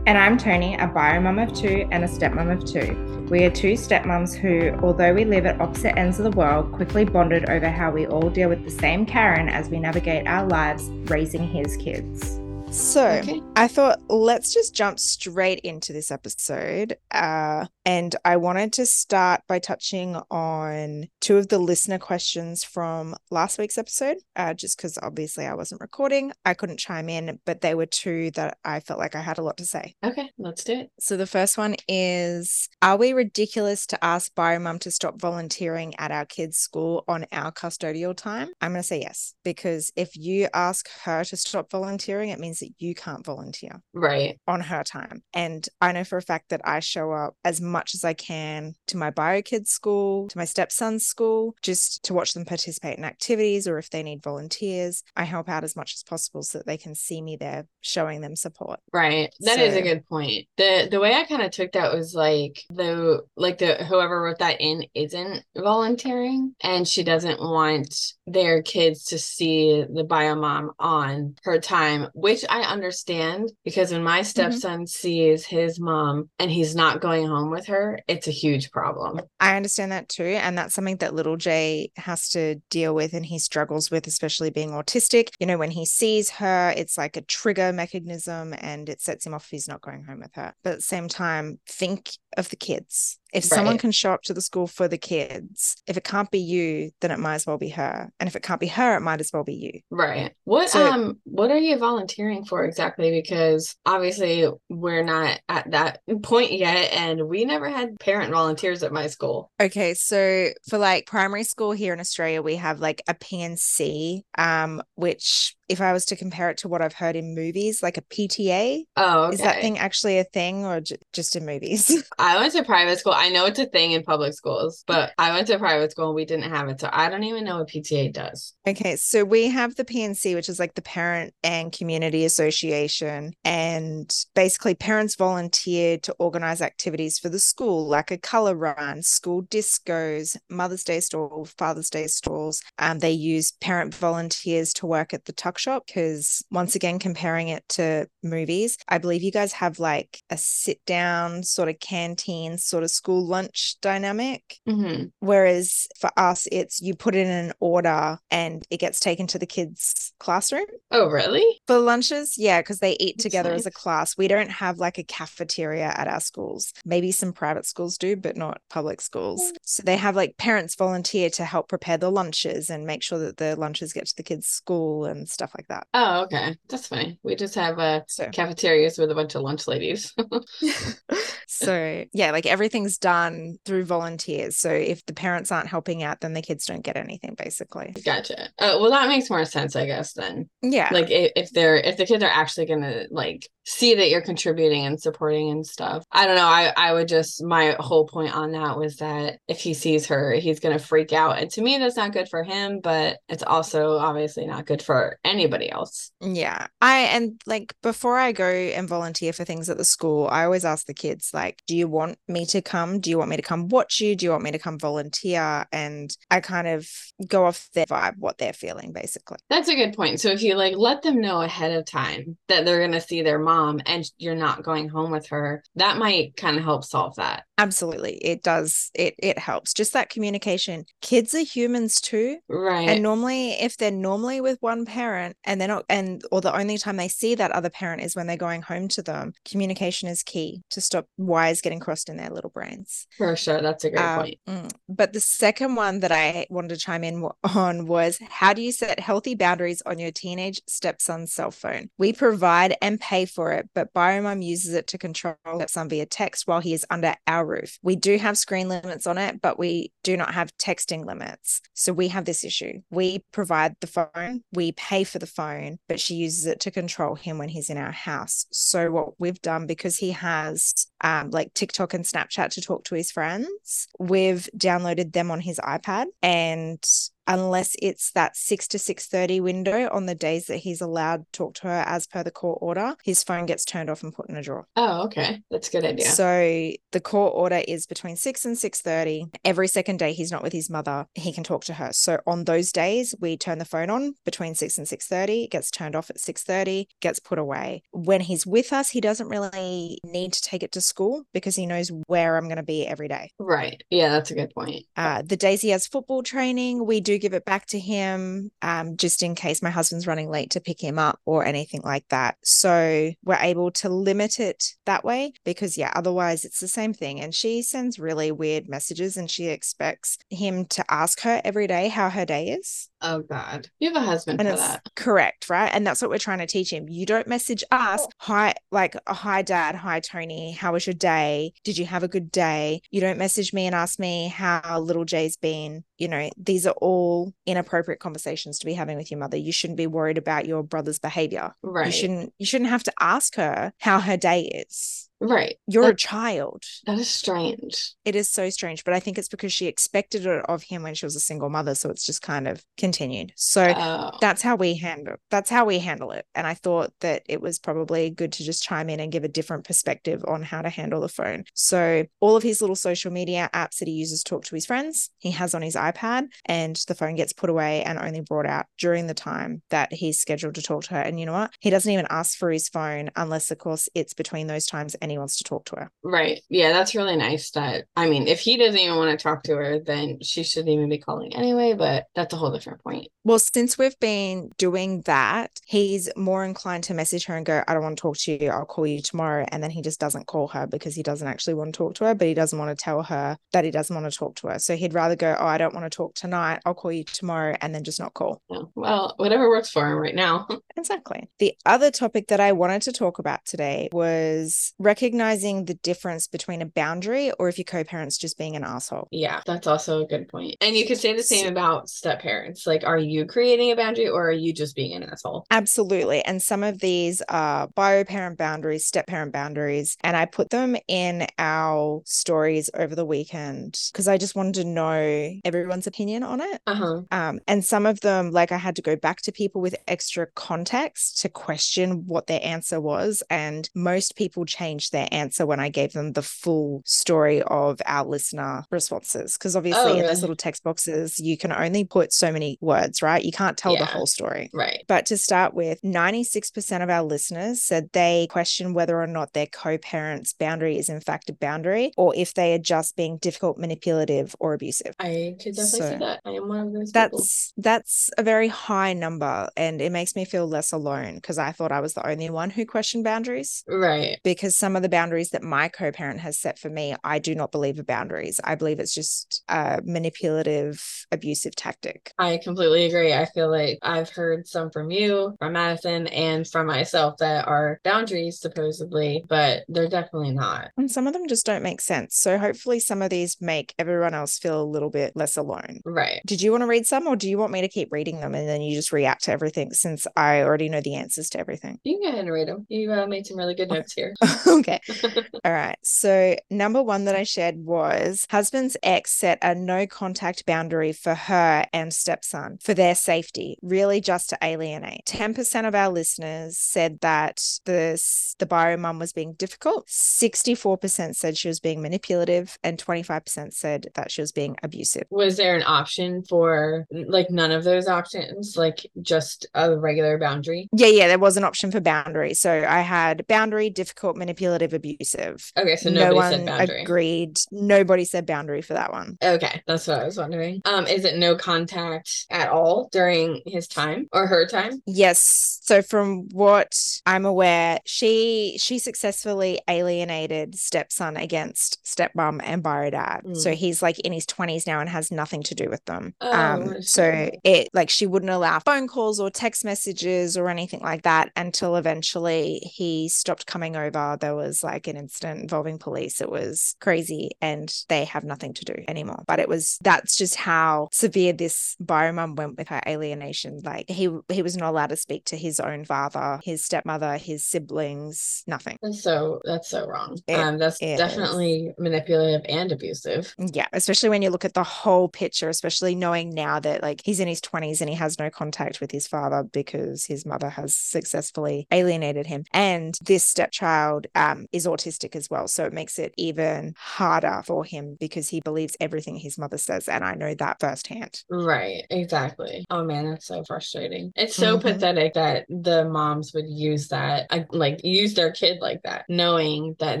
And 0.08 0.18
I'm 0.18 0.36
Toni, 0.36 0.74
a 0.74 0.88
bio 0.88 1.20
mom 1.20 1.38
of 1.38 1.54
two 1.54 1.86
and 1.92 2.02
a 2.02 2.08
stepmom 2.08 2.52
of 2.52 2.64
two. 2.64 3.26
We 3.30 3.44
are 3.44 3.50
two 3.50 3.74
stepmoms 3.74 4.34
who, 4.34 4.76
although 4.84 5.14
we 5.14 5.24
live 5.24 5.46
at 5.46 5.60
opposite 5.60 5.96
ends 5.96 6.18
of 6.18 6.24
the 6.24 6.36
world, 6.36 6.72
quickly 6.72 7.04
bonded 7.04 7.48
over 7.48 7.70
how 7.70 7.92
we 7.92 8.08
all 8.08 8.28
deal 8.28 8.48
with 8.48 8.64
the 8.64 8.70
same 8.70 9.06
Karen 9.06 9.48
as 9.48 9.68
we 9.68 9.78
navigate 9.78 10.26
our 10.26 10.48
lives 10.48 10.88
raising 11.08 11.46
his 11.46 11.76
kids. 11.76 12.40
So 12.70 13.06
Okay. 13.06 13.40
I 13.56 13.68
thought 13.68 14.00
let's 14.08 14.52
just 14.52 14.74
jump 14.74 14.98
straight 14.98 15.60
into 15.60 15.92
this 15.92 16.10
episode. 16.10 16.96
Uh, 17.10 17.66
and 17.86 18.14
I 18.24 18.36
wanted 18.36 18.72
to 18.74 18.86
start 18.86 19.42
by 19.48 19.60
touching 19.60 20.16
on 20.30 21.08
two 21.20 21.38
of 21.38 21.48
the 21.48 21.58
listener 21.58 21.98
questions 21.98 22.64
from 22.64 23.14
last 23.30 23.58
week's 23.58 23.78
episode. 23.78 24.18
Uh, 24.34 24.52
just 24.52 24.76
because 24.76 24.98
obviously 25.02 25.46
I 25.46 25.54
wasn't 25.54 25.80
recording, 25.80 26.32
I 26.44 26.52
couldn't 26.54 26.78
chime 26.78 27.08
in, 27.08 27.38
but 27.46 27.60
they 27.60 27.74
were 27.74 27.86
two 27.86 28.30
that 28.32 28.58
I 28.64 28.80
felt 28.80 28.98
like 28.98 29.14
I 29.14 29.20
had 29.20 29.38
a 29.38 29.42
lot 29.42 29.56
to 29.58 29.64
say. 29.64 29.94
Okay, 30.04 30.30
let's 30.36 30.64
do 30.64 30.80
it. 30.80 30.90
So 31.00 31.16
the 31.16 31.26
first 31.26 31.56
one 31.56 31.76
is 31.88 32.68
Are 32.82 32.96
we 32.96 33.12
ridiculous 33.12 33.86
to 33.86 34.04
ask 34.04 34.34
Biomum 34.34 34.80
to 34.80 34.90
stop 34.90 35.20
volunteering 35.20 35.94
at 35.98 36.10
our 36.10 36.26
kids' 36.26 36.58
school 36.58 37.04
on 37.08 37.26
our 37.32 37.52
custodial 37.52 38.14
time? 38.16 38.48
I'm 38.60 38.72
going 38.72 38.82
to 38.82 38.86
say 38.86 39.00
yes, 39.00 39.34
because 39.44 39.92
if 39.96 40.16
you 40.16 40.48
ask 40.52 40.88
her 41.04 41.24
to 41.24 41.36
stop 41.36 41.70
volunteering, 41.70 42.28
it 42.30 42.38
means 42.40 42.55
that 42.60 42.70
you 42.78 42.94
can't 42.94 43.24
volunteer 43.24 43.80
Right. 43.94 44.38
on 44.46 44.60
her 44.60 44.82
time. 44.84 45.22
And 45.34 45.66
I 45.80 45.92
know 45.92 46.04
for 46.04 46.18
a 46.18 46.22
fact 46.22 46.50
that 46.50 46.60
I 46.64 46.80
show 46.80 47.12
up 47.12 47.34
as 47.44 47.60
much 47.60 47.94
as 47.94 48.04
I 48.04 48.14
can 48.14 48.74
to 48.88 48.96
my 48.96 49.10
bio 49.10 49.42
kids 49.42 49.70
school, 49.70 50.28
to 50.28 50.38
my 50.38 50.44
stepson's 50.44 51.04
school, 51.06 51.54
just 51.62 52.02
to 52.04 52.14
watch 52.14 52.34
them 52.34 52.44
participate 52.44 52.98
in 52.98 53.04
activities 53.04 53.66
or 53.68 53.78
if 53.78 53.90
they 53.90 54.02
need 54.02 54.22
volunteers. 54.22 55.02
I 55.16 55.24
help 55.24 55.48
out 55.48 55.64
as 55.64 55.76
much 55.76 55.94
as 55.94 56.02
possible 56.02 56.42
so 56.42 56.58
that 56.58 56.66
they 56.66 56.76
can 56.76 56.94
see 56.94 57.20
me 57.20 57.36
there 57.36 57.66
showing 57.80 58.20
them 58.20 58.36
support. 58.36 58.80
Right. 58.92 59.32
That 59.40 59.58
is 59.58 59.74
a 59.74 59.82
good 59.82 60.06
point. 60.08 60.46
The 60.56 60.88
the 60.90 61.00
way 61.00 61.14
I 61.14 61.24
kind 61.24 61.42
of 61.42 61.50
took 61.50 61.72
that 61.72 61.92
was 61.94 62.14
like 62.14 62.62
the 62.70 63.22
like 63.36 63.58
the 63.58 63.84
whoever 63.84 64.22
wrote 64.22 64.38
that 64.38 64.60
in 64.60 64.84
isn't 64.94 65.44
volunteering 65.56 66.54
and 66.62 66.88
she 66.88 67.02
doesn't 67.02 67.40
want 67.40 67.94
their 68.26 68.62
kids 68.62 69.04
to 69.04 69.18
see 69.18 69.84
the 69.92 70.04
bio 70.04 70.34
mom 70.34 70.72
on 70.78 71.36
her 71.44 71.58
time, 71.58 72.08
which 72.14 72.44
I 72.48 72.62
understand 72.62 73.52
because 73.64 73.92
when 73.92 74.02
my 74.02 74.20
mm-hmm. 74.20 74.26
stepson 74.26 74.86
sees 74.86 75.44
his 75.44 75.80
mom 75.80 76.30
and 76.38 76.50
he's 76.50 76.74
not 76.74 77.00
going 77.00 77.26
home 77.26 77.50
with 77.50 77.66
her, 77.66 77.98
it's 78.08 78.28
a 78.28 78.32
huge 78.32 78.70
problem. 78.70 79.20
I 79.40 79.56
understand 79.56 79.92
that 79.92 80.08
too. 80.08 80.24
And 80.24 80.56
that's 80.56 80.74
something 80.74 80.96
that 80.98 81.14
little 81.14 81.36
Jay 81.36 81.90
has 81.96 82.28
to 82.30 82.56
deal 82.70 82.94
with 82.94 83.12
and 83.12 83.26
he 83.26 83.38
struggles 83.38 83.90
with, 83.90 84.06
especially 84.06 84.50
being 84.50 84.70
autistic. 84.70 85.30
You 85.38 85.46
know, 85.46 85.58
when 85.58 85.70
he 85.70 85.84
sees 85.84 86.30
her, 86.30 86.72
it's 86.76 86.98
like 86.98 87.16
a 87.16 87.22
trigger 87.22 87.72
mechanism 87.72 88.54
and 88.58 88.88
it 88.88 89.00
sets 89.00 89.26
him 89.26 89.34
off 89.34 89.44
if 89.44 89.50
he's 89.50 89.68
not 89.68 89.80
going 89.80 90.04
home 90.04 90.20
with 90.20 90.34
her. 90.34 90.54
But 90.62 90.74
at 90.74 90.76
the 90.76 90.82
same 90.82 91.08
time, 91.08 91.58
think 91.68 92.10
of 92.36 92.48
the 92.50 92.56
kids. 92.56 93.18
If 93.32 93.44
someone 93.44 93.76
can 93.78 93.90
show 93.90 94.12
up 94.12 94.22
to 94.22 94.34
the 94.34 94.40
school 94.40 94.66
for 94.66 94.88
the 94.88 94.98
kids, 94.98 95.76
if 95.86 95.96
it 95.96 96.04
can't 96.04 96.30
be 96.30 96.38
you, 96.38 96.90
then 97.00 97.10
it 97.10 97.18
might 97.18 97.34
as 97.34 97.46
well 97.46 97.58
be 97.58 97.70
her. 97.70 98.10
And 98.20 98.28
if 98.28 98.36
it 98.36 98.42
can't 98.42 98.60
be 98.60 98.68
her, 98.68 98.96
it 98.96 99.00
might 99.00 99.20
as 99.20 99.30
well 99.32 99.44
be 99.44 99.54
you. 99.54 99.80
Right. 99.90 100.32
What 100.44 100.70
So- 100.70 100.90
um 100.90 101.18
what 101.24 101.50
are 101.50 101.58
you 101.58 101.76
volunteering 101.76 102.44
for 102.44 102.64
exactly? 102.64 103.10
Because 103.10 103.74
obviously 103.84 104.48
we're 104.68 105.02
not 105.02 105.40
at 105.48 105.70
that 105.72 106.00
point 106.22 106.52
yet 106.52 106.92
and 106.92 107.28
we 107.28 107.44
never 107.44 107.68
had 107.68 107.98
parent 107.98 108.32
volunteers 108.32 108.82
at 108.82 108.92
my 108.92 109.08
school. 109.08 109.50
Okay, 109.60 109.94
so 109.94 110.48
for 110.68 110.78
like 110.78 111.06
primary 111.06 111.44
school 111.44 111.72
here 111.72 111.92
in 111.92 112.00
Australia, 112.00 112.42
we 112.42 112.56
have 112.56 112.78
like 112.80 113.02
a 113.08 113.14
PNC, 113.14 114.22
um, 114.38 114.82
which 114.94 115.55
if 115.68 115.80
I 115.80 115.92
was 115.92 116.04
to 116.06 116.16
compare 116.16 116.50
it 116.50 116.58
to 116.58 116.68
what 116.68 116.82
I've 116.82 116.92
heard 116.94 117.16
in 117.16 117.34
movies, 117.34 117.82
like 117.82 117.96
a 117.96 118.02
PTA, 118.02 118.84
Oh, 118.96 119.24
okay. 119.24 119.34
is 119.34 119.40
that 119.40 119.60
thing 119.60 119.78
actually 119.78 120.18
a 120.18 120.24
thing 120.24 120.64
or 120.64 120.80
j- 120.80 120.96
just 121.12 121.34
in 121.36 121.44
movies? 121.44 122.04
I 122.18 122.38
went 122.38 122.52
to 122.52 122.62
private 122.64 122.98
school. 123.00 123.14
I 123.16 123.30
know 123.30 123.46
it's 123.46 123.58
a 123.58 123.66
thing 123.66 123.92
in 123.92 124.02
public 124.04 124.34
schools, 124.34 124.84
but 124.86 125.12
I 125.18 125.32
went 125.32 125.48
to 125.48 125.58
private 125.58 125.90
school 125.90 126.06
and 126.06 126.14
we 126.14 126.24
didn't 126.24 126.50
have 126.50 126.68
it. 126.68 126.80
So 126.80 126.88
I 126.92 127.08
don't 127.08 127.24
even 127.24 127.44
know 127.44 127.58
what 127.58 127.68
PTA 127.68 128.12
does. 128.12 128.54
Okay, 128.66 128.96
so 128.96 129.24
we 129.24 129.48
have 129.48 129.74
the 129.74 129.84
PNC, 129.84 130.34
which 130.34 130.48
is 130.48 130.58
like 130.60 130.74
the 130.74 130.82
Parent 130.82 131.34
and 131.42 131.72
Community 131.72 132.24
Association. 132.24 133.32
And 133.44 134.14
basically, 134.34 134.74
parents 134.74 135.16
volunteer 135.16 135.98
to 135.98 136.12
organize 136.18 136.62
activities 136.62 137.18
for 137.18 137.28
the 137.28 137.38
school, 137.38 137.86
like 137.88 138.10
a 138.10 138.18
color 138.18 138.54
run, 138.54 139.02
school 139.02 139.42
discos, 139.44 140.36
Mother's 140.48 140.84
Day 140.84 141.00
stall, 141.00 141.46
Father's 141.58 141.90
Day 141.90 142.06
stalls. 142.06 142.62
Um, 142.78 143.00
they 143.00 143.10
use 143.10 143.52
parent 143.60 143.94
volunteers 143.94 144.72
to 144.74 144.86
work 144.86 145.12
at 145.12 145.24
the 145.24 145.32
tuck 145.32 145.55
shop 145.58 145.84
because, 145.86 146.44
once 146.50 146.74
again, 146.74 146.98
comparing 146.98 147.48
it 147.48 147.68
to 147.70 148.08
movies, 148.22 148.78
I 148.88 148.98
believe 148.98 149.22
you 149.22 149.32
guys 149.32 149.52
have 149.54 149.78
like 149.78 150.22
a 150.30 150.36
sit 150.36 150.84
down 150.86 151.42
sort 151.42 151.68
of 151.68 151.78
canteen, 151.80 152.58
sort 152.58 152.82
of 152.84 152.90
school 152.90 153.24
lunch 153.26 153.76
dynamic. 153.80 154.58
hmm 154.66 155.04
Whereas 155.20 155.88
for 155.98 156.10
us, 156.16 156.46
it's 156.52 156.80
you 156.80 156.94
put 156.94 157.14
in 157.14 157.26
an 157.28 157.52
order 157.60 158.18
and 158.30 158.64
it 158.70 158.78
gets 158.78 159.00
taken 159.00 159.26
to 159.28 159.38
the 159.38 159.46
kids' 159.46 160.12
classroom 160.18 160.66
Oh, 160.90 161.08
really? 161.08 161.44
for 161.66 161.78
lunches. 161.78 162.36
Yeah, 162.38 162.60
because 162.60 162.78
they 162.78 162.96
eat 162.98 163.16
That's 163.16 163.22
together 163.24 163.52
as 163.52 163.66
a 163.66 163.70
class. 163.70 164.16
We 164.16 164.28
don't 164.28 164.50
have 164.50 164.78
like 164.78 164.98
a 164.98 165.04
cafeteria 165.04 165.92
at 165.96 166.08
our 166.08 166.20
schools. 166.20 166.72
Maybe 166.84 167.12
some 167.12 167.32
private 167.32 167.66
schools 167.66 167.98
do, 167.98 168.16
but 168.16 168.36
not 168.36 168.60
public 168.70 169.00
schools. 169.00 169.42
Mm. 169.42 169.56
So 169.62 169.82
they 169.84 169.96
have 169.96 170.16
like 170.16 170.36
parents 170.36 170.74
volunteer 170.76 171.30
to 171.30 171.44
help 171.44 171.68
prepare 171.68 171.98
the 171.98 172.10
lunches 172.10 172.70
and 172.70 172.86
make 172.86 173.02
sure 173.02 173.18
that 173.18 173.36
the 173.36 173.56
lunches 173.56 173.92
get 173.92 174.06
to 174.06 174.16
the 174.16 174.22
kids' 174.22 174.46
school 174.48 175.04
and 175.04 175.28
stuff 175.28 175.45
like 175.56 175.68
that. 175.68 175.86
Oh, 175.94 176.22
okay. 176.24 176.56
That's 176.68 176.88
funny. 176.88 177.18
We 177.22 177.34
just 177.36 177.54
have 177.54 177.78
uh 177.78 178.02
So 178.08 178.28
cafeterias 178.30 178.98
with 178.98 179.10
a 179.10 179.14
bunch 179.14 179.34
of 179.34 179.42
lunch 179.42 179.66
ladies. 179.66 180.14
so 181.46 182.04
yeah, 182.12 182.30
like 182.30 182.46
everything's 182.46 182.98
done 182.98 183.56
through 183.64 183.84
volunteers. 183.84 184.58
So 184.58 184.70
if 184.70 185.04
the 185.06 185.14
parents 185.14 185.52
aren't 185.52 185.68
helping 185.68 186.02
out, 186.02 186.20
then 186.20 186.32
the 186.32 186.42
kids 186.42 186.66
don't 186.66 186.82
get 186.82 186.96
anything 186.96 187.34
basically. 187.36 187.94
Gotcha. 188.04 188.50
Oh, 188.58 188.80
well, 188.80 188.90
that 188.90 189.08
makes 189.08 189.30
more 189.30 189.44
sense, 189.44 189.76
I 189.76 189.86
guess, 189.86 190.12
then. 190.12 190.48
Yeah. 190.62 190.88
like 190.92 191.10
if, 191.10 191.32
if 191.36 191.50
they're 191.50 191.76
if 191.76 191.96
the 191.96 192.06
kids 192.06 192.22
are 192.22 192.30
actually 192.30 192.66
gonna 192.66 193.04
like 193.10 193.48
see 193.66 193.94
that 193.96 194.08
you're 194.10 194.20
contributing 194.22 194.86
and 194.86 195.00
supporting 195.00 195.50
and 195.50 195.66
stuff 195.66 196.04
i 196.12 196.26
don't 196.26 196.36
know 196.36 196.46
i 196.46 196.72
i 196.76 196.92
would 196.92 197.08
just 197.08 197.42
my 197.42 197.76
whole 197.80 198.06
point 198.06 198.34
on 198.34 198.52
that 198.52 198.78
was 198.78 198.96
that 198.96 199.38
if 199.48 199.58
he 199.58 199.74
sees 199.74 200.06
her 200.06 200.32
he's 200.32 200.60
gonna 200.60 200.78
freak 200.78 201.12
out 201.12 201.38
and 201.38 201.50
to 201.50 201.60
me 201.60 201.76
that's 201.78 201.96
not 201.96 202.12
good 202.12 202.28
for 202.28 202.42
him 202.42 202.80
but 202.80 203.18
it's 203.28 203.42
also 203.42 203.96
obviously 203.98 204.46
not 204.46 204.66
good 204.66 204.80
for 204.80 205.18
anybody 205.24 205.70
else 205.70 206.12
Yeah. 206.20 206.66
I 206.80 206.98
and 207.16 207.40
like 207.46 207.74
before 207.82 208.18
I 208.18 208.32
go 208.32 208.44
and 208.46 208.88
volunteer 208.88 209.32
for 209.32 209.44
things 209.44 209.68
at 209.68 209.78
the 209.78 209.84
school, 209.84 210.28
I 210.30 210.44
always 210.44 210.64
ask 210.64 210.86
the 210.86 210.94
kids 210.94 211.30
like, 211.34 211.62
do 211.66 211.76
you 211.76 211.88
want 211.88 212.18
me 212.28 212.46
to 212.46 212.60
come? 212.62 213.00
Do 213.00 213.10
you 213.10 213.18
want 213.18 213.30
me 213.30 213.36
to 213.36 213.42
come 213.42 213.68
watch 213.68 214.00
you? 214.00 214.14
Do 214.14 214.24
you 214.26 214.30
want 214.30 214.44
me 214.44 214.52
to 214.52 214.58
come 214.58 214.78
volunteer? 214.78 215.66
And 215.72 216.16
I 216.30 216.40
kind 216.40 216.68
of 216.68 216.88
go 217.26 217.46
off 217.46 217.68
their 217.74 217.86
vibe, 217.86 218.18
what 218.18 218.38
they're 218.38 218.52
feeling 218.52 218.92
basically. 218.92 219.38
that's 219.50 219.68
a 219.68 219.74
good 219.74 219.94
point 219.94 220.20
so 220.20 220.28
if 220.30 220.42
you 220.42 220.54
like 220.54 220.76
let 220.76 221.02
them 221.02 221.20
know 221.20 221.42
ahead 221.42 221.72
of 221.72 221.84
time 221.86 222.36
that 222.48 222.64
they're 222.64 222.80
gonna 222.80 223.00
see 223.00 223.22
their 223.22 223.38
mom 223.38 223.55
and 223.86 224.10
you're 224.18 224.34
not 224.34 224.62
going 224.62 224.88
home 224.88 225.10
with 225.10 225.26
her 225.28 225.62
that 225.76 225.96
might 225.98 226.36
kind 226.36 226.56
of 226.56 226.64
help 226.64 226.84
solve 226.84 227.16
that 227.16 227.44
Absolutely. 227.58 228.16
It 228.16 228.42
does 228.42 228.90
it 228.94 229.14
it 229.18 229.38
helps. 229.38 229.72
Just 229.72 229.92
that 229.94 230.10
communication. 230.10 230.84
Kids 231.00 231.34
are 231.34 231.40
humans 231.40 232.00
too. 232.00 232.38
right 232.48 232.88
And 232.88 233.02
normally, 233.02 233.52
if 233.52 233.76
they're 233.76 233.90
normally 233.90 234.40
with 234.40 234.58
one 234.60 234.84
parent 234.84 235.36
and 235.44 235.60
they're 235.60 235.68
not, 235.68 235.84
and 235.88 236.22
or 236.30 236.40
the 236.40 236.54
only 236.54 236.76
time 236.78 236.96
they 236.96 237.08
see 237.08 237.34
that 237.34 237.52
other 237.52 237.70
parent 237.70 238.02
is 238.02 238.14
when 238.14 238.26
they're 238.26 238.36
going 238.36 238.62
home 238.62 238.88
to 238.88 239.02
them, 239.02 239.32
communication 239.48 240.08
is 240.08 240.22
key 240.22 240.62
to 240.70 240.80
stop 240.80 241.06
wires 241.16 241.60
getting 241.62 241.80
crossed 241.80 242.08
in 242.10 242.16
their 242.18 242.30
little 242.30 242.50
brains. 242.50 243.06
for 243.16 243.34
sure 243.36 243.62
that's 243.62 243.84
a 243.84 243.90
great 243.90 244.00
Um, 244.02 244.18
point 244.20 244.38
mm. 244.48 244.70
But 244.88 245.12
the 245.14 245.20
second 245.20 245.74
one 245.76 246.00
that 246.00 246.12
I 246.12 246.46
wanted 246.50 246.70
to 246.70 246.76
chime 246.76 247.04
in 247.04 247.26
on 247.54 247.86
was 247.86 248.18
how 248.28 248.52
do 248.52 248.60
you 248.62 248.72
set 248.72 249.00
healthy 249.00 249.34
boundaries 249.34 249.82
on 249.86 249.98
your 249.98 250.10
teenage 250.10 250.60
stepson's 250.68 251.32
cell 251.32 251.50
phone? 251.50 251.88
We 251.96 252.12
provide 252.12 252.76
and 252.82 253.00
pay 253.00 253.24
for 253.24 253.52
it, 253.52 253.68
but 253.74 253.94
Biomum 253.94 254.44
uses 254.44 254.74
it 254.74 254.86
to 254.88 254.98
control 254.98 255.36
stepson 255.56 255.88
via 255.88 256.04
text 256.06 256.46
while 256.46 256.60
he 256.60 256.74
is 256.74 256.84
under 256.90 257.14
our 257.26 257.45
roof. 257.46 257.78
We 257.82 257.96
do 257.96 258.18
have 258.18 258.38
screen 258.38 258.68
limits 258.68 259.06
on 259.06 259.18
it, 259.18 259.40
but 259.40 259.58
we 259.58 259.92
do 260.02 260.16
not 260.16 260.34
have 260.34 260.56
texting 260.58 261.04
limits. 261.04 261.60
So 261.74 261.92
we 261.92 262.08
have 262.08 262.24
this 262.24 262.44
issue. 262.44 262.82
We 262.90 263.24
provide 263.32 263.76
the 263.80 263.86
phone, 263.86 264.42
we 264.52 264.72
pay 264.72 265.04
for 265.04 265.18
the 265.18 265.26
phone, 265.26 265.78
but 265.88 266.00
she 266.00 266.14
uses 266.14 266.46
it 266.46 266.60
to 266.60 266.70
control 266.70 267.14
him 267.14 267.38
when 267.38 267.48
he's 267.48 267.70
in 267.70 267.78
our 267.78 267.92
house. 267.92 268.46
So 268.50 268.90
what 268.90 269.20
we've 269.20 269.40
done 269.40 269.66
because 269.66 269.96
he 269.96 270.12
has 270.12 270.86
um, 271.00 271.30
like 271.30 271.54
TikTok 271.54 271.94
and 271.94 272.04
Snapchat 272.04 272.50
to 272.50 272.60
talk 272.60 272.84
to 272.84 272.94
his 272.94 273.10
friends, 273.10 273.88
we've 273.98 274.48
downloaded 274.56 275.12
them 275.12 275.30
on 275.30 275.40
his 275.40 275.58
iPad 275.58 276.06
and 276.22 276.82
unless 277.26 277.74
it's 277.80 278.10
that 278.12 278.36
6 278.36 278.68
to 278.68 278.78
6:30 278.78 279.40
window 279.40 279.88
on 279.90 280.06
the 280.06 280.14
days 280.14 280.46
that 280.46 280.58
he's 280.58 280.80
allowed 280.80 281.20
to 281.20 281.26
talk 281.32 281.54
to 281.56 281.68
her 281.68 281.84
as 281.86 282.06
per 282.06 282.22
the 282.22 282.30
court 282.30 282.58
order, 282.60 282.94
his 283.04 283.22
phone 283.22 283.46
gets 283.46 283.64
turned 283.64 283.90
off 283.90 284.02
and 284.02 284.14
put 284.14 284.28
in 284.28 284.36
a 284.36 284.42
drawer. 284.42 284.66
Oh, 284.76 285.04
okay. 285.04 285.42
That's 285.50 285.68
a 285.68 285.72
good 285.72 285.84
idea. 285.84 286.06
So 286.06 286.72
the 286.92 287.00
court 287.00 287.32
order 287.34 287.62
is 287.66 287.86
between 287.86 288.16
6 288.16 288.44
and 288.44 288.56
6:30. 288.56 289.26
Every 289.44 289.68
second 289.68 289.98
day 289.98 290.12
he's 290.12 290.32
not 290.32 290.42
with 290.42 290.52
his 290.52 290.70
mother, 290.70 291.06
he 291.14 291.32
can 291.32 291.44
talk 291.44 291.64
to 291.64 291.74
her. 291.74 291.92
So 291.92 292.20
on 292.26 292.44
those 292.44 292.72
days, 292.72 293.14
we 293.20 293.36
turn 293.36 293.58
the 293.58 293.64
phone 293.64 293.90
on 293.90 294.14
between 294.24 294.54
6 294.54 294.78
and 294.78 294.86
6:30, 294.86 295.44
it 295.44 295.50
gets 295.50 295.70
turned 295.70 295.96
off 295.96 296.10
at 296.10 296.20
6:30, 296.20 296.88
gets 297.00 297.18
put 297.18 297.38
away. 297.38 297.82
When 297.92 298.20
he's 298.20 298.46
with 298.46 298.72
us, 298.72 298.90
he 298.90 299.00
doesn't 299.00 299.28
really 299.28 299.98
need 300.04 300.32
to 300.32 300.42
take 300.42 300.62
it 300.62 300.72
to 300.72 300.80
school 300.80 301.24
because 301.32 301.56
he 301.56 301.66
knows 301.66 301.90
where 302.06 302.36
I'm 302.36 302.44
going 302.48 302.56
to 302.56 302.62
be 302.62 302.86
every 302.86 303.08
day. 303.08 303.30
right. 303.38 303.82
Yeah, 303.90 304.10
that's 304.10 304.30
a 304.30 304.34
good 304.34 304.50
point. 304.54 304.84
Uh, 304.96 305.22
the 305.22 305.36
days 305.36 305.60
he 305.60 305.70
has 305.70 305.86
football 305.86 306.22
training, 306.22 306.86
we 306.86 307.00
do 307.00 307.15
give 307.18 307.34
it 307.34 307.44
back 307.44 307.66
to 307.66 307.78
him 307.78 308.50
um, 308.62 308.96
just 308.96 309.22
in 309.22 309.34
case 309.34 309.62
my 309.62 309.70
husband's 309.70 310.06
running 310.06 310.28
late 310.30 310.50
to 310.50 310.60
pick 310.60 310.80
him 310.82 310.98
up 310.98 311.20
or 311.24 311.44
anything 311.44 311.80
like 311.84 312.04
that. 312.10 312.36
So 312.44 313.12
we're 313.24 313.38
able 313.40 313.70
to 313.72 313.88
limit 313.88 314.40
it 314.40 314.74
that 314.86 315.04
way 315.04 315.32
because, 315.44 315.76
yeah, 315.76 315.92
otherwise 315.94 316.44
it's 316.44 316.60
the 316.60 316.68
same 316.68 316.92
thing. 316.94 317.20
And 317.20 317.34
she 317.34 317.62
sends 317.62 317.98
really 317.98 318.32
weird 318.32 318.68
messages 318.68 319.16
and 319.16 319.30
she 319.30 319.46
expects 319.46 320.18
him 320.30 320.64
to 320.66 320.84
ask 320.90 321.20
her 321.20 321.40
every 321.44 321.66
day 321.66 321.88
how 321.88 322.10
her 322.10 322.24
day 322.24 322.48
is. 322.48 322.88
Oh 323.02 323.20
God. 323.20 323.68
You 323.78 323.92
have 323.92 324.02
a 324.02 324.06
husband 324.06 324.40
And 324.40 324.48
for 324.48 324.54
it's 324.54 324.62
that. 324.66 324.82
correct, 324.96 325.50
right? 325.50 325.70
And 325.72 325.86
that's 325.86 326.00
what 326.00 326.10
we're 326.10 326.18
trying 326.18 326.38
to 326.38 326.46
teach 326.46 326.72
him. 326.72 326.88
You 326.88 327.04
don't 327.06 327.26
message 327.28 327.62
us, 327.70 328.06
hi, 328.18 328.54
like, 328.72 328.96
hi, 329.06 329.42
dad, 329.42 329.74
hi, 329.74 330.00
Toni, 330.00 330.52
how 330.52 330.72
was 330.72 330.86
your 330.86 330.94
day? 330.94 331.52
Did 331.62 331.76
you 331.78 331.84
have 331.86 332.02
a 332.02 332.08
good 332.08 332.30
day? 332.32 332.80
You 332.90 333.00
don't 333.02 333.18
message 333.18 333.52
me 333.52 333.66
and 333.66 333.74
ask 333.74 333.98
me 333.98 334.28
how 334.28 334.80
little 334.80 335.04
Jay's 335.04 335.36
been. 335.36 335.84
You 335.98 336.08
know, 336.08 336.30
these 336.36 336.66
are 336.66 336.74
all 336.74 337.32
inappropriate 337.46 338.00
conversations 338.00 338.58
to 338.58 338.66
be 338.66 338.74
having 338.74 338.96
with 338.96 339.10
your 339.10 339.20
mother. 339.20 339.36
You 339.36 339.52
shouldn't 339.52 339.78
be 339.78 339.86
worried 339.86 340.18
about 340.18 340.46
your 340.46 340.62
brother's 340.62 340.98
behavior. 340.98 341.54
Right. 341.62 341.86
You 341.86 341.92
shouldn't, 341.92 342.34
you 342.38 342.46
shouldn't 342.46 342.70
have 342.70 342.84
to 342.84 342.92
ask 343.00 343.36
her 343.36 343.72
how 343.78 344.00
her 344.00 344.16
day 344.16 344.64
is. 344.68 345.05
Right. 345.20 345.56
You're 345.66 345.88
a 345.88 345.96
child. 345.96 346.62
That 346.86 346.98
is 346.98 347.08
strange. 347.08 347.94
It 348.04 348.14
is 348.14 348.28
so 348.28 348.50
strange, 348.50 348.84
but 348.84 348.92
I 348.94 349.00
think 349.00 349.16
it's 349.18 349.28
because 349.28 349.52
she 349.52 349.66
expected 349.66 350.26
it 350.26 350.44
of 350.46 350.62
him 350.62 350.82
when 350.82 350.94
she 350.94 351.06
was 351.06 351.16
a 351.16 351.20
single 351.20 351.48
mother. 351.48 351.74
So 351.74 351.88
it's 351.90 352.04
just 352.04 352.20
kind 352.22 352.46
of 352.46 352.62
continued. 352.76 353.32
So 353.36 353.72
Oh. 353.76 354.10
that's 354.20 354.42
how 354.42 354.56
we 354.56 354.74
handle 354.74 355.16
that's 355.30 355.50
how 355.50 355.64
we 355.64 355.78
handle 355.78 356.10
it 356.12 356.24
and 356.34 356.46
i 356.46 356.54
thought 356.54 356.92
that 357.00 357.22
it 357.28 357.40
was 357.40 357.58
probably 357.58 358.10
good 358.10 358.32
to 358.32 358.44
just 358.44 358.62
chime 358.62 358.88
in 358.90 359.00
and 359.00 359.12
give 359.12 359.24
a 359.24 359.28
different 359.28 359.64
perspective 359.64 360.24
on 360.26 360.42
how 360.42 360.62
to 360.62 360.68
handle 360.68 361.00
the 361.00 361.08
phone 361.08 361.44
so 361.54 362.04
all 362.20 362.36
of 362.36 362.42
his 362.42 362.60
little 362.60 362.76
social 362.76 363.10
media 363.12 363.48
apps 363.54 363.78
that 363.78 363.88
he 363.88 363.94
uses 363.94 364.22
to 364.22 364.30
talk 364.30 364.44
to 364.44 364.54
his 364.54 364.66
friends 364.66 365.10
he 365.18 365.30
has 365.30 365.54
on 365.54 365.62
his 365.62 365.74
ipad 365.74 366.26
and 366.46 366.76
the 366.88 366.94
phone 366.94 367.14
gets 367.14 367.32
put 367.32 367.50
away 367.50 367.82
and 367.82 367.98
only 367.98 368.20
brought 368.20 368.46
out 368.46 368.66
during 368.78 369.06
the 369.06 369.14
time 369.14 369.62
that 369.70 369.92
he's 369.92 370.18
scheduled 370.20 370.54
to 370.54 370.62
talk 370.62 370.84
to 370.84 370.94
her 370.94 371.00
and 371.00 371.18
you 371.20 371.26
know 371.26 371.32
what 371.32 371.50
he 371.60 371.70
doesn't 371.70 371.92
even 371.92 372.06
ask 372.10 372.36
for 372.38 372.50
his 372.50 372.68
phone 372.68 373.10
unless 373.16 373.50
of 373.50 373.58
course 373.58 373.88
it's 373.94 374.14
between 374.14 374.46
those 374.46 374.66
times 374.66 374.94
and 374.96 375.05
he 375.10 375.18
wants 375.18 375.38
to 375.38 375.44
talk 375.44 375.64
to 375.66 375.76
her 375.76 375.90
Right. 376.02 376.42
Yeah, 376.48 376.72
that's 376.72 376.94
really 376.94 377.16
nice 377.16 377.50
that 377.52 377.86
I 377.96 378.08
mean, 378.08 378.28
if 378.28 378.40
he 378.40 378.56
doesn't 378.56 378.78
even 378.78 378.96
want 378.96 379.18
to 379.18 379.22
talk 379.22 379.42
to 379.44 379.56
her, 379.56 379.80
then 379.80 380.18
she 380.22 380.42
shouldn't 380.42 380.70
even 380.70 380.88
be 380.88 380.98
calling 380.98 381.34
anyway, 381.34 381.74
but 381.74 382.06
that's 382.14 382.32
a 382.32 382.36
whole 382.36 382.52
different 382.52 382.82
point. 382.82 383.08
Well, 383.26 383.40
since 383.40 383.76
we've 383.76 383.98
been 383.98 384.50
doing 384.56 385.00
that, 385.00 385.50
he's 385.66 386.08
more 386.16 386.44
inclined 386.44 386.84
to 386.84 386.94
message 386.94 387.24
her 387.24 387.34
and 387.34 387.44
go, 387.44 387.64
I 387.66 387.74
don't 387.74 387.82
want 387.82 387.98
to 387.98 388.00
talk 388.00 388.16
to 388.18 388.40
you. 388.40 388.50
I'll 388.50 388.64
call 388.64 388.86
you 388.86 389.02
tomorrow. 389.02 389.44
And 389.50 389.60
then 389.60 389.72
he 389.72 389.82
just 389.82 389.98
doesn't 389.98 390.28
call 390.28 390.46
her 390.46 390.68
because 390.68 390.94
he 390.94 391.02
doesn't 391.02 391.26
actually 391.26 391.54
want 391.54 391.74
to 391.74 391.76
talk 391.76 391.96
to 391.96 392.04
her, 392.04 392.14
but 392.14 392.28
he 392.28 392.34
doesn't 392.34 392.56
want 392.56 392.78
to 392.78 392.80
tell 392.80 393.02
her 393.02 393.36
that 393.52 393.64
he 393.64 393.72
doesn't 393.72 393.92
want 393.92 394.08
to 394.08 394.16
talk 394.16 394.36
to 394.36 394.46
her. 394.46 394.60
So 394.60 394.76
he'd 394.76 394.94
rather 394.94 395.16
go, 395.16 395.36
Oh, 395.40 395.44
I 395.44 395.58
don't 395.58 395.74
want 395.74 395.90
to 395.90 395.96
talk 395.96 396.14
tonight. 396.14 396.60
I'll 396.64 396.74
call 396.74 396.92
you 396.92 397.02
tomorrow 397.02 397.56
and 397.60 397.74
then 397.74 397.82
just 397.82 397.98
not 397.98 398.14
call. 398.14 398.40
Yeah. 398.48 398.62
Well, 398.76 399.14
whatever 399.16 399.48
works 399.48 399.70
for 399.70 399.84
him 399.90 399.98
right 399.98 400.14
now. 400.14 400.46
Exactly. 400.78 401.26
The 401.38 401.54
other 401.64 401.90
topic 401.90 402.28
that 402.28 402.38
I 402.38 402.52
wanted 402.52 402.82
to 402.82 402.92
talk 402.92 403.18
about 403.18 403.46
today 403.46 403.88
was 403.92 404.74
recognizing 404.78 405.64
the 405.64 405.72
difference 405.72 406.26
between 406.26 406.60
a 406.60 406.66
boundary 406.66 407.32
or 407.38 407.48
if 407.48 407.56
your 407.56 407.64
co 407.64 407.82
parent's 407.82 408.18
just 408.18 408.36
being 408.36 408.56
an 408.56 408.62
asshole. 408.62 409.08
yeah, 409.10 409.40
that's 409.46 409.66
also 409.66 410.02
a 410.02 410.06
good 410.06 410.28
point. 410.28 410.56
And 410.60 410.76
you 410.76 410.86
could 410.86 410.98
say 410.98 411.14
the 411.16 411.22
same 411.22 411.48
about 411.48 411.88
step 411.88 412.20
parents. 412.20 412.66
Like, 412.66 412.84
are 412.84 412.98
you 412.98 413.15
creating 413.24 413.70
a 413.70 413.76
boundary 413.76 414.08
or 414.08 414.28
are 414.28 414.32
you 414.32 414.52
just 414.52 414.76
being 414.76 414.92
an 414.94 415.04
asshole? 415.04 415.46
Absolutely. 415.50 416.22
And 416.24 416.42
some 416.42 416.62
of 416.62 416.80
these 416.80 417.22
are 417.28 417.68
bio 417.68 418.04
parent 418.04 418.36
boundaries, 418.38 418.84
step 418.84 419.06
parent 419.06 419.32
boundaries. 419.32 419.96
And 420.02 420.16
I 420.16 420.26
put 420.26 420.50
them 420.50 420.76
in 420.88 421.26
our 421.38 422.02
stories 422.04 422.68
over 422.74 422.94
the 422.94 423.06
weekend 423.06 423.78
because 423.92 424.08
I 424.08 424.18
just 424.18 424.34
wanted 424.34 424.54
to 424.54 424.64
know 424.64 425.32
everyone's 425.44 425.86
opinion 425.86 426.22
on 426.22 426.40
it. 426.40 426.60
Uh 426.66 426.74
huh. 426.74 427.00
Um, 427.10 427.40
and 427.46 427.64
some 427.64 427.86
of 427.86 428.00
them, 428.00 428.32
like 428.32 428.52
I 428.52 428.58
had 428.58 428.76
to 428.76 428.82
go 428.82 428.96
back 428.96 429.22
to 429.22 429.32
people 429.32 429.60
with 429.60 429.76
extra 429.86 430.26
context 430.34 431.20
to 431.22 431.28
question 431.28 432.06
what 432.06 432.26
their 432.26 432.40
answer 432.42 432.80
was. 432.80 433.22
And 433.30 433.68
most 433.74 434.16
people 434.16 434.44
changed 434.44 434.92
their 434.92 435.08
answer 435.12 435.46
when 435.46 435.60
I 435.60 435.68
gave 435.68 435.92
them 435.92 436.12
the 436.12 436.22
full 436.22 436.82
story 436.84 437.42
of 437.42 437.80
our 437.86 438.06
listener 438.06 438.64
responses. 438.70 439.36
Because 439.36 439.56
obviously, 439.56 439.98
in 439.98 440.06
those 440.06 440.20
little 440.20 440.36
text 440.36 440.64
boxes, 440.64 441.18
you 441.18 441.36
can 441.36 441.52
only 441.52 441.84
put 441.84 442.12
so 442.12 442.32
many 442.32 442.58
words, 442.60 443.02
right? 443.06 443.24
You 443.24 443.30
can't 443.30 443.56
tell 443.56 443.76
the 443.76 443.84
whole 443.84 444.06
story. 444.06 444.50
Right. 444.52 444.82
But 444.88 445.06
to 445.06 445.16
start 445.16 445.54
with, 445.54 445.80
96% 445.82 446.82
of 446.82 446.90
our 446.90 447.04
listeners 447.04 447.62
said 447.62 447.88
they 447.92 448.26
question 448.30 448.74
whether 448.74 449.00
or 449.00 449.06
not 449.06 449.32
their 449.32 449.46
co 449.46 449.78
parent's 449.78 450.32
boundary 450.32 450.76
is 450.76 450.88
in 450.88 451.00
fact 451.00 451.30
a 451.30 451.32
boundary 451.32 451.92
or 451.96 452.12
if 452.16 452.34
they 452.34 452.52
are 452.54 452.58
just 452.58 452.96
being 452.96 453.18
difficult, 453.18 453.58
manipulative, 453.58 454.34
or 454.40 454.54
abusive. 454.54 454.94
I 454.98 455.36
could 455.40 455.54
definitely 455.54 455.90
see 455.90 455.96
that. 455.98 456.20
I 456.24 456.30
am 456.30 456.48
one 456.48 456.66
of 456.66 456.72
those 456.72 456.90
people. 456.90 457.18
That's 457.18 457.52
that's 457.56 458.10
a 458.18 458.24
very 458.24 458.48
high 458.48 458.92
number 458.92 459.48
and 459.56 459.80
it 459.80 459.92
makes 459.92 460.16
me 460.16 460.24
feel 460.24 460.48
less 460.48 460.72
alone 460.72 461.14
because 461.14 461.38
I 461.38 461.52
thought 461.52 461.70
I 461.70 461.80
was 461.80 461.94
the 461.94 462.06
only 462.06 462.28
one 462.28 462.50
who 462.50 462.66
questioned 462.66 463.04
boundaries 463.04 463.62
Right. 463.68 464.18
because 464.24 464.56
some 464.56 464.74
of 464.74 464.82
the 464.82 464.88
boundaries 464.88 465.30
that 465.30 465.44
my 465.44 465.68
co-parent 465.68 466.20
has 466.20 466.38
set 466.38 466.58
for 466.58 466.70
me 466.70 466.96
I 467.04 467.20
do 467.20 467.34
not 467.36 467.52
believe 467.52 467.78
are 467.78 467.84
boundaries. 467.84 468.40
I 468.42 468.56
believe 468.56 468.80
it's 468.80 468.94
just 468.94 469.44
a 469.48 469.80
manipulative 469.84 471.06
abusive 471.12 471.54
tactic. 471.54 472.12
I 472.18 472.38
completely 472.38 472.86
agree. 472.86 472.95
I 472.96 473.26
feel 473.26 473.50
like 473.50 473.78
I've 473.82 474.10
heard 474.10 474.46
some 474.46 474.70
from 474.70 474.90
you, 474.90 475.36
from 475.38 475.52
Madison, 475.52 476.06
and 476.08 476.46
from 476.46 476.66
myself 476.66 477.18
that 477.18 477.46
are 477.46 477.80
boundaries, 477.84 478.40
supposedly, 478.40 479.24
but 479.28 479.64
they're 479.68 479.88
definitely 479.88 480.32
not. 480.32 480.70
And 480.76 480.90
some 480.90 481.06
of 481.06 481.12
them 481.12 481.28
just 481.28 481.46
don't 481.46 481.62
make 481.62 481.80
sense. 481.80 482.16
So 482.16 482.38
hopefully 482.38 482.80
some 482.80 483.02
of 483.02 483.10
these 483.10 483.36
make 483.40 483.74
everyone 483.78 484.14
else 484.14 484.38
feel 484.38 484.62
a 484.62 484.64
little 484.64 484.90
bit 484.90 485.14
less 485.14 485.36
alone. 485.36 485.80
Right. 485.84 486.20
Did 486.26 486.42
you 486.42 486.50
want 486.50 486.62
to 486.62 486.66
read 486.66 486.86
some 486.86 487.06
or 487.06 487.16
do 487.16 487.28
you 487.28 487.38
want 487.38 487.52
me 487.52 487.60
to 487.60 487.68
keep 487.68 487.92
reading 487.92 488.20
them 488.20 488.34
and 488.34 488.48
then 488.48 488.62
you 488.62 488.74
just 488.74 488.92
react 488.92 489.24
to 489.24 489.32
everything 489.32 489.72
since 489.72 490.06
I 490.16 490.42
already 490.42 490.68
know 490.68 490.80
the 490.80 490.94
answers 490.94 491.30
to 491.30 491.40
everything? 491.40 491.78
You 491.84 491.94
can 491.94 492.02
go 492.02 492.08
ahead 492.08 492.24
and 492.24 492.32
read 492.32 492.48
them. 492.48 492.66
You 492.68 492.92
uh, 492.92 493.06
made 493.06 493.26
some 493.26 493.36
really 493.36 493.54
good 493.54 493.70
notes 493.70 493.92
here. 493.92 494.14
okay. 494.46 494.80
All 495.44 495.52
right. 495.52 495.78
So, 495.82 496.36
number 496.50 496.82
one 496.82 497.04
that 497.04 497.16
I 497.16 497.24
shared 497.24 497.56
was 497.56 498.26
husband's 498.30 498.76
ex 498.82 499.12
set 499.12 499.38
a 499.42 499.54
no 499.54 499.86
contact 499.86 500.46
boundary 500.46 500.92
for 500.92 501.14
her 501.14 501.66
and 501.72 501.92
stepson 501.92 502.58
for 502.62 502.74
their 502.74 502.85
safety, 502.94 503.58
really 503.62 504.00
just 504.00 504.30
to 504.30 504.38
alienate. 504.42 505.04
10% 505.06 505.66
of 505.66 505.74
our 505.74 505.88
listeners 505.88 506.58
said 506.58 507.00
that 507.00 507.42
the, 507.64 508.02
the 508.38 508.46
bio 508.46 508.76
mum 508.76 508.98
was 508.98 509.12
being 509.12 509.34
difficult. 509.34 509.86
64% 509.88 511.16
said 511.16 511.36
she 511.36 511.48
was 511.48 511.60
being 511.60 511.82
manipulative, 511.82 512.58
and 512.62 512.78
25% 512.78 513.52
said 513.52 513.88
that 513.94 514.10
she 514.10 514.20
was 514.20 514.32
being 514.32 514.56
abusive. 514.62 515.04
Was 515.10 515.36
there 515.36 515.56
an 515.56 515.64
option 515.66 516.22
for 516.22 516.86
like 516.90 517.30
none 517.30 517.52
of 517.52 517.64
those 517.64 517.88
options, 517.88 518.56
like 518.56 518.86
just 519.02 519.46
a 519.54 519.76
regular 519.76 520.18
boundary? 520.18 520.68
Yeah, 520.72 520.88
yeah, 520.88 521.08
there 521.08 521.18
was 521.18 521.36
an 521.36 521.44
option 521.44 521.70
for 521.70 521.80
boundary. 521.80 522.34
So 522.34 522.64
I 522.68 522.80
had 522.80 523.26
boundary, 523.26 523.70
difficult, 523.70 524.16
manipulative, 524.16 524.72
abusive. 524.72 525.52
Okay, 525.56 525.76
so 525.76 525.90
no 525.90 526.14
one 526.14 526.32
said 526.32 526.46
boundary. 526.46 526.82
agreed. 526.82 527.38
Nobody 527.50 528.04
said 528.04 528.26
boundary 528.26 528.62
for 528.62 528.74
that 528.74 528.92
one. 528.92 529.16
Okay, 529.22 529.62
that's 529.66 529.86
what 529.86 530.00
I 530.00 530.04
was 530.04 530.18
wondering. 530.18 530.62
Um, 530.64 530.86
is 530.86 531.04
it 531.04 531.16
no 531.16 531.36
contact 531.36 532.26
at 532.30 532.48
all 532.48 532.65
during 532.92 533.42
his 533.46 533.66
time 533.68 534.08
or 534.12 534.26
her 534.26 534.46
time? 534.46 534.82
Yes. 534.86 535.58
So 535.62 535.82
from 535.82 536.28
what 536.32 536.78
I'm 537.06 537.24
aware, 537.26 537.80
she 537.84 538.56
she 538.60 538.78
successfully 538.78 539.60
alienated 539.68 540.54
stepson 540.56 541.16
against 541.16 541.82
stepmom 541.84 542.40
and 542.44 542.62
bio 542.62 542.90
dad. 542.90 543.22
So 543.32 543.50
Mm. 543.50 543.54
he's 543.54 543.82
like 543.82 543.98
in 544.00 544.12
his 544.12 544.26
20s 544.26 544.66
now 544.66 544.80
and 544.80 544.88
has 544.88 545.10
nothing 545.10 545.42
to 545.44 545.54
do 545.54 545.68
with 545.68 545.84
them. 545.86 546.14
Oh, 546.20 546.30
um 546.32 546.82
so 546.82 547.30
it 547.44 547.68
like 547.72 547.90
she 547.90 548.06
wouldn't 548.06 548.30
allow 548.30 548.58
phone 548.60 548.86
calls 548.88 549.18
or 549.20 549.30
text 549.30 549.64
messages 549.64 550.36
or 550.36 550.48
anything 550.48 550.80
like 550.80 551.02
that 551.02 551.30
until 551.36 551.76
eventually 551.76 552.58
he 552.64 553.08
stopped 553.08 553.46
coming 553.46 553.76
over. 553.76 554.16
There 554.20 554.36
was 554.36 554.62
like 554.62 554.86
an 554.86 554.96
incident 554.96 555.40
involving 555.40 555.78
police. 555.78 556.20
It 556.20 556.30
was 556.30 556.76
crazy 556.80 557.30
and 557.40 557.74
they 557.88 558.04
have 558.04 558.24
nothing 558.24 558.54
to 558.54 558.64
do 558.64 558.74
anymore. 558.88 559.22
But 559.26 559.40
it 559.40 559.48
was 559.48 559.78
that's 559.82 560.16
just 560.16 560.36
how 560.36 560.88
severe 560.92 561.32
this 561.32 561.76
bio 561.80 562.12
mum 562.12 562.34
went 562.36 562.55
with 562.56 562.68
her 562.68 562.80
alienation. 562.86 563.60
Like 563.64 563.88
he 563.88 564.10
he 564.28 564.42
was 564.42 564.56
not 564.56 564.70
allowed 564.70 564.88
to 564.88 564.96
speak 564.96 565.24
to 565.26 565.36
his 565.36 565.60
own 565.60 565.84
father, 565.84 566.40
his 566.44 566.64
stepmother, 566.64 567.16
his 567.16 567.44
siblings, 567.44 568.42
nothing. 568.46 568.78
That's 568.82 569.02
so 569.02 569.40
that's 569.44 569.68
so 569.68 569.86
wrong. 569.86 570.18
It 570.26 570.34
um, 570.34 570.58
that's 570.58 570.80
is. 570.80 570.98
definitely 570.98 571.72
manipulative 571.78 572.42
and 572.48 572.72
abusive. 572.72 573.34
Yeah, 573.38 573.66
especially 573.72 574.08
when 574.08 574.22
you 574.22 574.30
look 574.30 574.44
at 574.44 574.54
the 574.54 574.62
whole 574.62 575.08
picture, 575.08 575.48
especially 575.48 575.94
knowing 575.94 576.30
now 576.30 576.60
that 576.60 576.82
like 576.82 577.02
he's 577.04 577.20
in 577.20 577.28
his 577.28 577.40
20s 577.40 577.80
and 577.80 577.90
he 577.90 577.96
has 577.96 578.18
no 578.18 578.30
contact 578.30 578.80
with 578.80 578.90
his 578.90 579.06
father 579.06 579.44
because 579.44 580.04
his 580.04 580.26
mother 580.26 580.48
has 580.48 580.76
successfully 580.76 581.66
alienated 581.70 582.26
him. 582.26 582.44
And 582.52 582.96
this 583.02 583.24
stepchild 583.24 584.06
um, 584.14 584.46
is 584.52 584.66
autistic 584.66 585.16
as 585.16 585.30
well. 585.30 585.48
So 585.48 585.64
it 585.64 585.72
makes 585.72 585.98
it 585.98 586.14
even 586.16 586.74
harder 586.76 587.42
for 587.44 587.64
him 587.64 587.96
because 587.98 588.28
he 588.28 588.40
believes 588.40 588.76
everything 588.80 589.16
his 589.16 589.38
mother 589.38 589.58
says. 589.58 589.88
And 589.88 590.04
I 590.04 590.14
know 590.14 590.34
that 590.34 590.60
firsthand. 590.60 591.22
Right, 591.30 591.84
exactly. 591.90 592.45
Oh 592.70 592.84
man, 592.84 593.10
that's 593.10 593.26
so 593.26 593.44
frustrating. 593.44 594.12
It's 594.16 594.36
so 594.36 594.58
Mhm. 594.58 594.62
pathetic 594.62 595.14
that 595.14 595.46
the 595.48 595.84
moms 595.84 596.32
would 596.34 596.48
use 596.48 596.88
that, 596.88 597.26
uh, 597.30 597.44
like 597.50 597.80
use 597.84 598.14
their 598.14 598.30
kid 598.32 598.58
like 598.60 598.82
that, 598.82 599.04
knowing 599.08 599.76
that 599.80 600.00